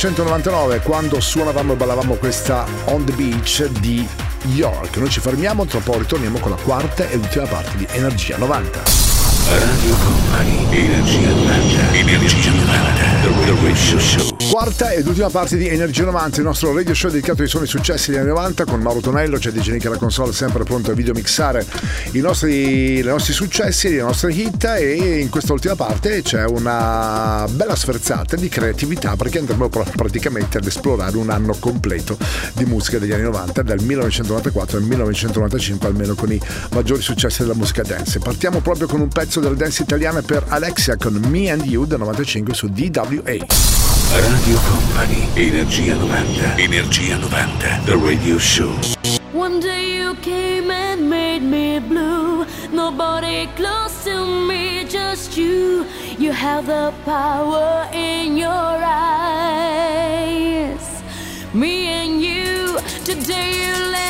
1999 0.00 0.80
quando 0.80 1.20
suonavamo 1.20 1.74
e 1.74 1.76
ballavamo 1.76 2.14
questa 2.14 2.64
On 2.86 3.04
the 3.04 3.12
Beach 3.12 3.66
di 3.80 4.08
York. 4.54 4.96
Noi 4.96 5.10
ci 5.10 5.20
fermiamo, 5.20 5.66
tra 5.66 5.78
poco 5.80 5.98
ritorniamo 5.98 6.38
con 6.38 6.52
la 6.52 6.56
quarta 6.56 7.06
e 7.06 7.16
ultima 7.16 7.44
parte 7.44 7.76
di 7.76 7.86
Energia 7.90 8.38
90. 8.38 8.82
Radio 9.50 9.96
Company, 9.96 10.74
Energia 10.74 11.28
90, 11.28 11.92
Energia 11.92 12.50
90, 12.50 13.44
The 13.44 13.54
Radio 13.62 13.98
Show. 13.98 14.29
Quarta 14.50 14.90
ed 14.90 15.06
ultima 15.06 15.30
parte 15.30 15.56
di 15.56 15.68
Energia 15.68 16.02
90, 16.02 16.38
il 16.38 16.42
nostro 16.42 16.74
radio 16.74 16.92
show 16.92 17.08
dedicato 17.08 17.42
ai 17.42 17.46
suoni 17.46 17.66
successi 17.66 18.10
degli 18.10 18.18
anni 18.18 18.30
90 18.30 18.64
con 18.64 18.80
Mauro 18.80 18.98
Tonello, 18.98 19.38
c'è 19.38 19.52
DJ 19.52 19.70
Nick 19.70 19.86
alla 19.86 19.96
console 19.96 20.32
sempre 20.32 20.64
pronto 20.64 20.90
a 20.90 20.94
videomixare 20.94 21.64
i 22.12 22.18
nostri, 22.18 22.98
i 22.98 23.02
nostri 23.02 23.32
successi, 23.32 23.90
le 23.90 24.02
nostre 24.02 24.32
hit 24.32 24.64
e 24.64 25.20
in 25.20 25.28
questa 25.28 25.52
ultima 25.52 25.76
parte 25.76 26.22
c'è 26.22 26.44
una 26.46 27.46
bella 27.48 27.76
sferzata 27.76 28.34
di 28.34 28.48
creatività 28.48 29.14
perché 29.14 29.38
andremo 29.38 29.68
praticamente 29.68 30.58
ad 30.58 30.66
esplorare 30.66 31.16
un 31.16 31.30
anno 31.30 31.54
completo 31.60 32.18
di 32.54 32.64
musica 32.64 32.98
degli 32.98 33.12
anni 33.12 33.22
90 33.22 33.62
dal 33.62 33.80
1994 33.80 34.78
al 34.78 34.82
1995 34.82 35.86
almeno 35.86 36.14
con 36.16 36.32
i 36.32 36.40
maggiori 36.72 37.02
successi 37.02 37.42
della 37.42 37.54
musica 37.54 37.82
dance. 37.82 38.18
Partiamo 38.18 38.58
proprio 38.58 38.88
con 38.88 39.00
un 39.00 39.10
pezzo 39.10 39.38
della 39.38 39.54
dance 39.54 39.82
italiana 39.82 40.22
per 40.22 40.44
Alexia 40.48 40.96
con 40.96 41.14
Me 41.28 41.50
and 41.50 41.62
You 41.66 41.86
del 41.86 42.00
95 42.00 42.52
su 42.52 42.66
DWA. 42.66 43.89
Radio 44.12 44.58
Company, 44.66 45.28
Energia 45.36 45.94
90, 45.94 46.58
Energia 46.58 47.16
90, 47.16 47.86
The 47.86 47.96
Radio 47.96 48.38
Show. 48.38 48.74
One 49.32 49.60
day 49.60 49.94
you 49.94 50.16
came 50.16 50.70
and 50.72 51.08
made 51.08 51.42
me 51.42 51.78
blue. 51.78 52.44
Nobody 52.72 53.46
close 53.54 54.02
to 54.04 54.26
me, 54.26 54.84
just 54.84 55.36
you. 55.36 55.86
You 56.18 56.32
have 56.32 56.66
the 56.66 56.92
power 57.04 57.88
in 57.92 58.36
your 58.36 58.50
eyes. 58.82 60.02
Me 61.54 61.86
and 61.86 62.20
you, 62.20 62.80
today 63.04 63.52
you 63.62 63.74
left 63.92 64.09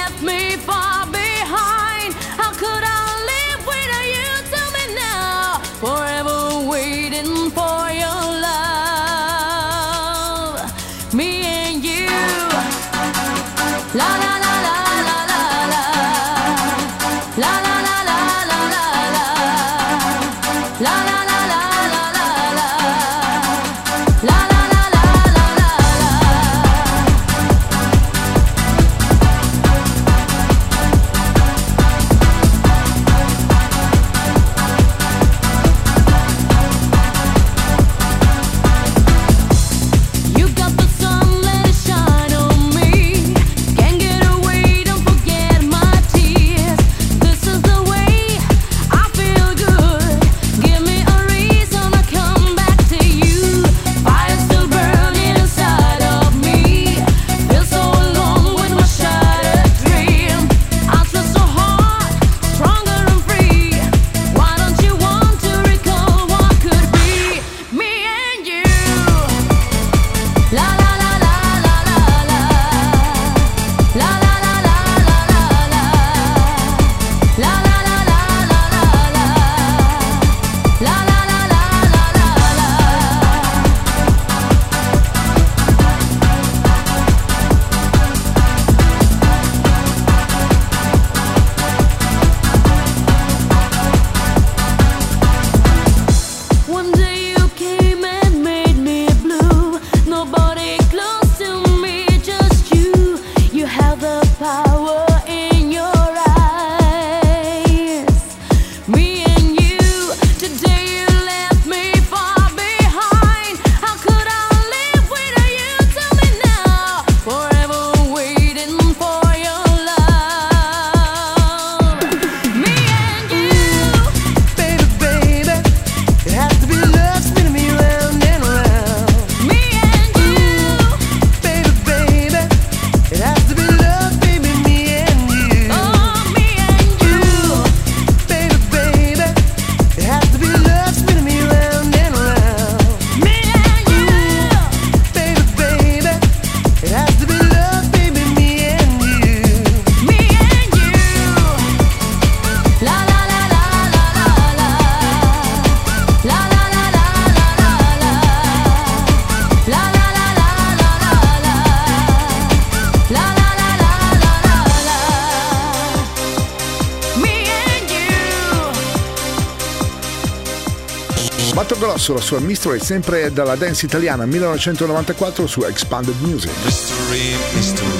Grosso, 171.91 172.15
la 172.15 172.21
sua 172.21 172.39
Mystery, 172.39 172.79
sempre 172.79 173.33
dalla 173.33 173.57
dance 173.57 173.85
italiana 173.85 174.25
1994 174.25 175.49
su 175.49 175.63
Expanded 175.63 176.15
Music. 176.21 176.53
Mystery, 176.63 177.35
mystery. 177.53 178.00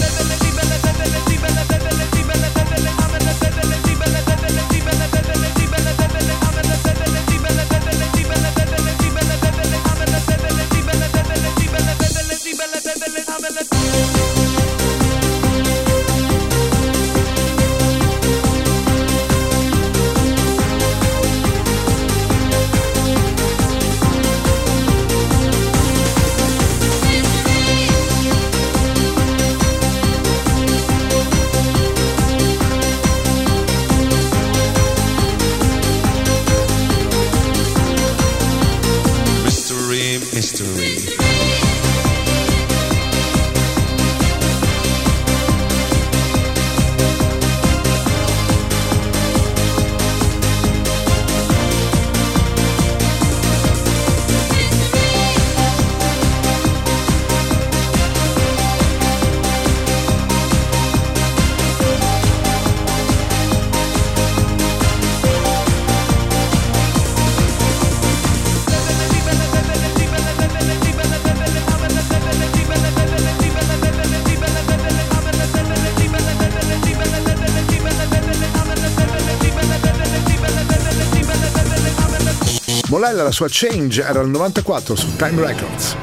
Molella, 83.21 83.23
la 83.23 83.31
sua 83.31 83.47
Change 83.49 84.03
era 84.03 84.21
il 84.21 84.29
94 84.29 84.95
su 84.95 85.15
Time 85.15 85.45
Records. 85.45 85.95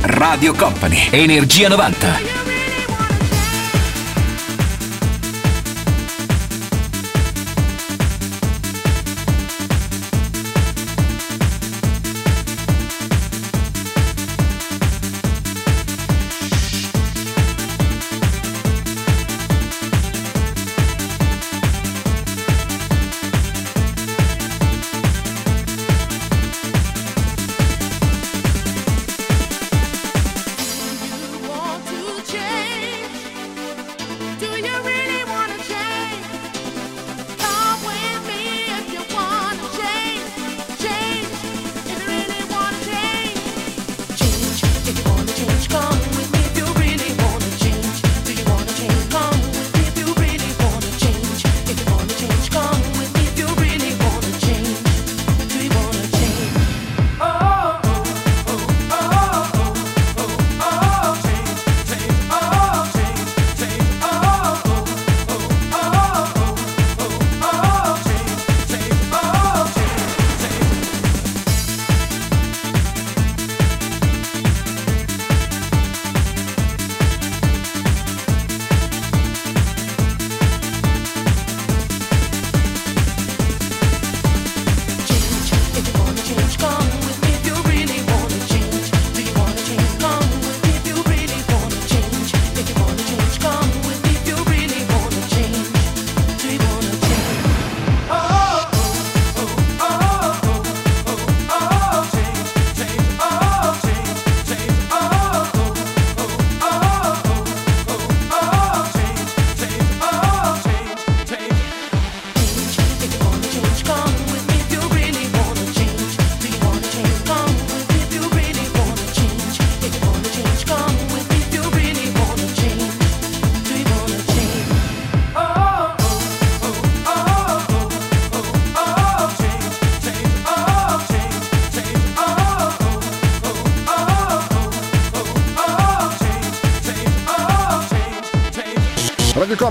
Radio 0.00 0.52
Company, 0.54 1.08
Energia 1.10 1.68
90. 1.68 2.37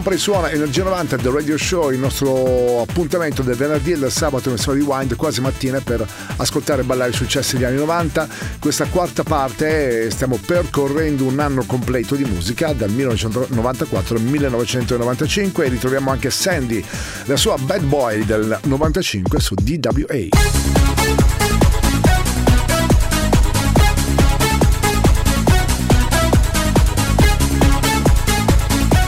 Company 0.08 0.18
suona 0.18 0.52
Energia 0.52 0.84
90 0.84 1.18
The 1.18 1.30
Radio 1.30 1.58
Show, 1.58 1.92
il 1.92 2.00
nostro 2.00 2.82
appuntamento 2.82 3.42
del 3.42 3.58
venerdì 3.58 3.92
e 3.92 3.98
del 3.98 4.10
sabato 4.10 4.50
in 4.50 4.56
di 4.56 4.80
Wind 4.80 5.18
quasi 5.18 5.42
mattina 5.42 5.82
per 5.82 6.08
ascoltare 6.38 6.82
e 6.82 6.86
ballare 6.86 7.10
i 7.10 7.14
successi 7.14 7.56
degli 7.56 7.66
anni 7.66 7.76
90. 7.76 8.26
Questa 8.58 8.86
quarta 8.86 9.24
parte 9.24 10.10
stiamo 10.10 10.38
percorrendo 10.38 11.26
un 11.26 11.40
anno 11.40 11.66
completo 11.66 12.16
di 12.16 12.24
musica 12.24 12.72
dal 12.72 12.90
1994 12.90 14.16
al 14.16 14.22
1995 14.22 15.66
e 15.66 15.70
ritroviamo 15.70 16.10
anche 16.10 16.30
Sandy, 16.30 16.82
la 17.26 17.36
sua 17.36 17.58
Bad 17.58 17.84
Boy 17.84 18.24
del 18.24 18.58
95 18.64 19.40
su 19.42 19.56
DWA. 19.56 20.87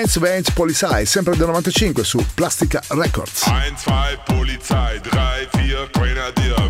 Hands 0.00 0.18
Vance 0.18 0.52
Polizei, 0.52 1.04
sempre 1.04 1.36
del 1.36 1.46
95 1.48 2.04
su 2.04 2.24
Plastica 2.32 2.80
Records. 2.88 3.44
1, 3.44 3.76
2, 3.84 4.20
Polizei, 4.24 4.98
3, 4.98 5.48
4, 5.52 5.90
Grenadier, 5.92 6.69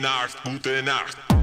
Grenadier, 0.00 0.28
5, 0.44 1.37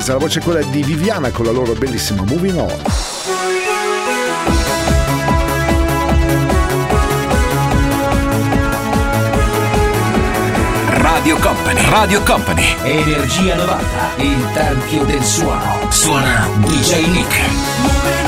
sorpresa, 0.00 0.12
la 0.12 0.18
voce 0.18 0.40
è 0.40 0.42
quella 0.42 0.62
di 0.62 0.82
Viviana 0.82 1.30
con 1.30 1.44
la 1.44 1.52
loro 1.52 1.72
bellissima 1.74 2.22
Moving 2.22 2.58
On. 2.58 2.82
Radio 10.86 11.36
Company, 11.38 11.90
Radio 11.90 12.22
Company. 12.22 12.76
Energia 12.82 13.54
90, 13.56 13.84
il 14.16 14.46
tempio 14.52 15.04
del 15.04 15.22
suono. 15.22 15.86
Suona 15.90 16.48
DJ 16.64 17.06
Nick. 17.08 18.19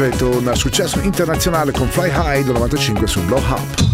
Project, 0.00 0.22
un 0.22 0.50
successo 0.54 0.98
internazionale 1.00 1.72
con 1.72 1.86
Fly 1.86 2.10
High 2.10 2.44
del 2.44 2.54
95 2.54 3.06
su 3.06 3.22
Blow 3.22 3.38
Up. 3.38 3.89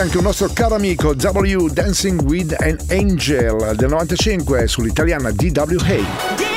ascolta 0.00 0.02
anche 0.02 0.16
un 0.16 0.24
nostro 0.24 0.48
caro 0.52 0.74
amico 0.74 1.14
W 1.14 1.68
Dancing 1.68 2.20
with 2.22 2.54
an 2.58 2.76
Angel 2.88 3.74
del 3.76 3.88
95 3.88 4.66
sull'italiana 4.66 5.30
DWA. 5.30 6.48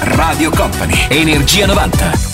Radio 0.00 0.50
Company, 0.50 1.06
Energia 1.08 1.66
90. 1.66 2.33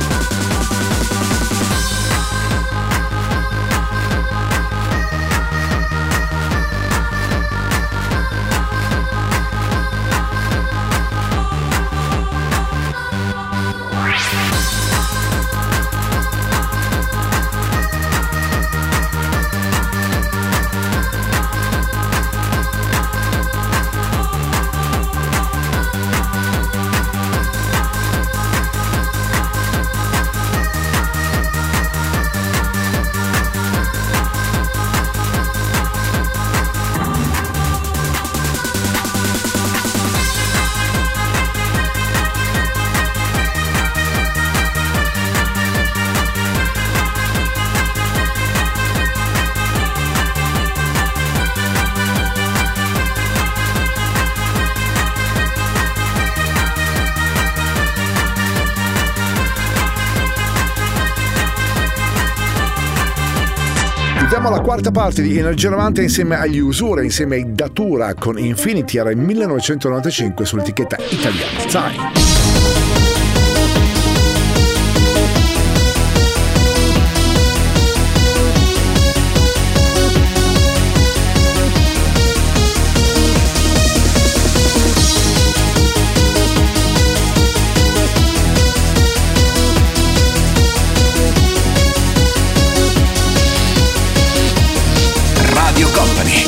Siamo 64.41 64.55
alla 64.55 64.65
quarta 64.65 64.89
parte 64.89 65.21
di 65.21 65.37
Energia 65.37 65.69
90 65.69 66.01
insieme 66.01 66.35
agli 66.35 66.57
Usura, 66.57 67.03
insieme 67.03 67.35
ai 67.35 67.53
Datura 67.53 68.15
con 68.15 68.39
Infinity 68.39 68.97
era 68.97 69.11
il 69.11 69.17
1995 69.17 70.45
sull'etichetta 70.45 70.97
italiana. 71.11 71.59
Time. 71.67 72.20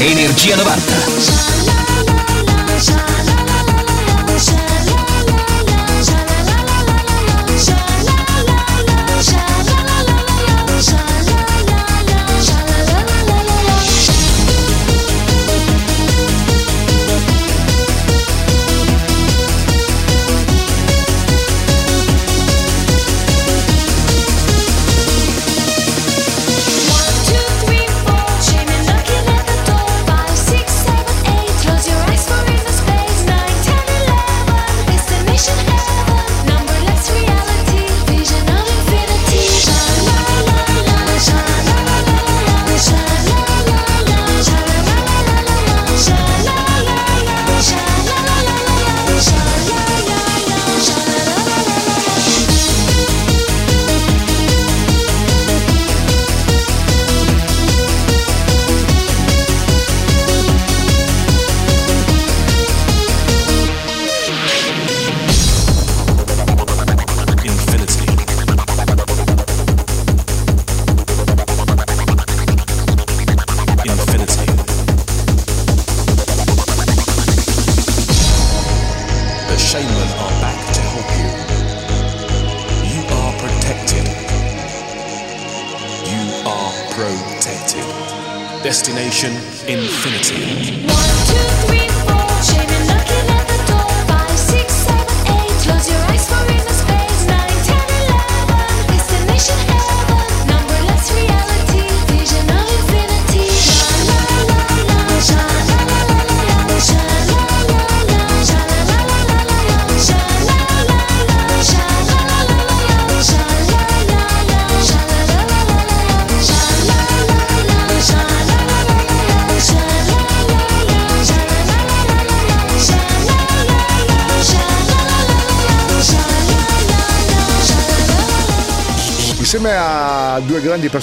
Energia 0.05 0.57
90. 0.57 1.52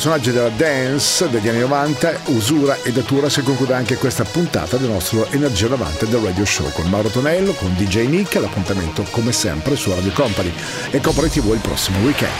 Personaggi 0.01 0.33
della 0.33 0.49
dance 0.49 1.29
degli 1.29 1.47
anni 1.47 1.59
90, 1.59 2.21
Usura 2.29 2.75
e 2.85 2.91
Datura, 2.91 3.29
si 3.29 3.43
conclude 3.43 3.75
anche 3.75 3.97
questa 3.97 4.25
puntata 4.25 4.79
del 4.79 4.89
nostro 4.89 5.27
Energia 5.31 5.69
90 5.69 6.07
del 6.07 6.21
Radio 6.21 6.47
Show 6.47 6.73
con 6.73 6.89
Mauro 6.89 7.11
Tonello, 7.11 7.53
con 7.53 7.75
DJ 7.77 8.07
Nick, 8.07 8.37
l'appuntamento 8.37 9.05
come 9.11 9.31
sempre 9.31 9.77
su 9.77 9.91
Radio 9.91 10.11
Company 10.13 10.51
e 10.91 11.01
TV 11.01 11.53
il 11.53 11.61
prossimo 11.61 11.99
weekend. 11.99 12.33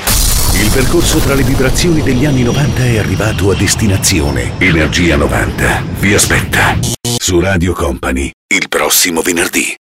Il 0.55 0.71
percorso 0.71 1.19
tra 1.19 1.35
le 1.35 1.43
vibrazioni 1.43 2.01
degli 2.01 2.25
anni 2.25 2.45
90 2.45 2.83
è 2.83 2.97
arrivato 2.97 3.51
a 3.51 3.55
destinazione. 3.55 4.53
Energia 4.57 5.17
90 5.17 5.85
vi 5.99 6.15
aspetta 6.15 6.79
su 7.19 7.41
Radio 7.41 7.75
Company 7.75 8.31
il 8.49 8.71
prossimo 8.71 9.21
venerdì. 9.21 9.69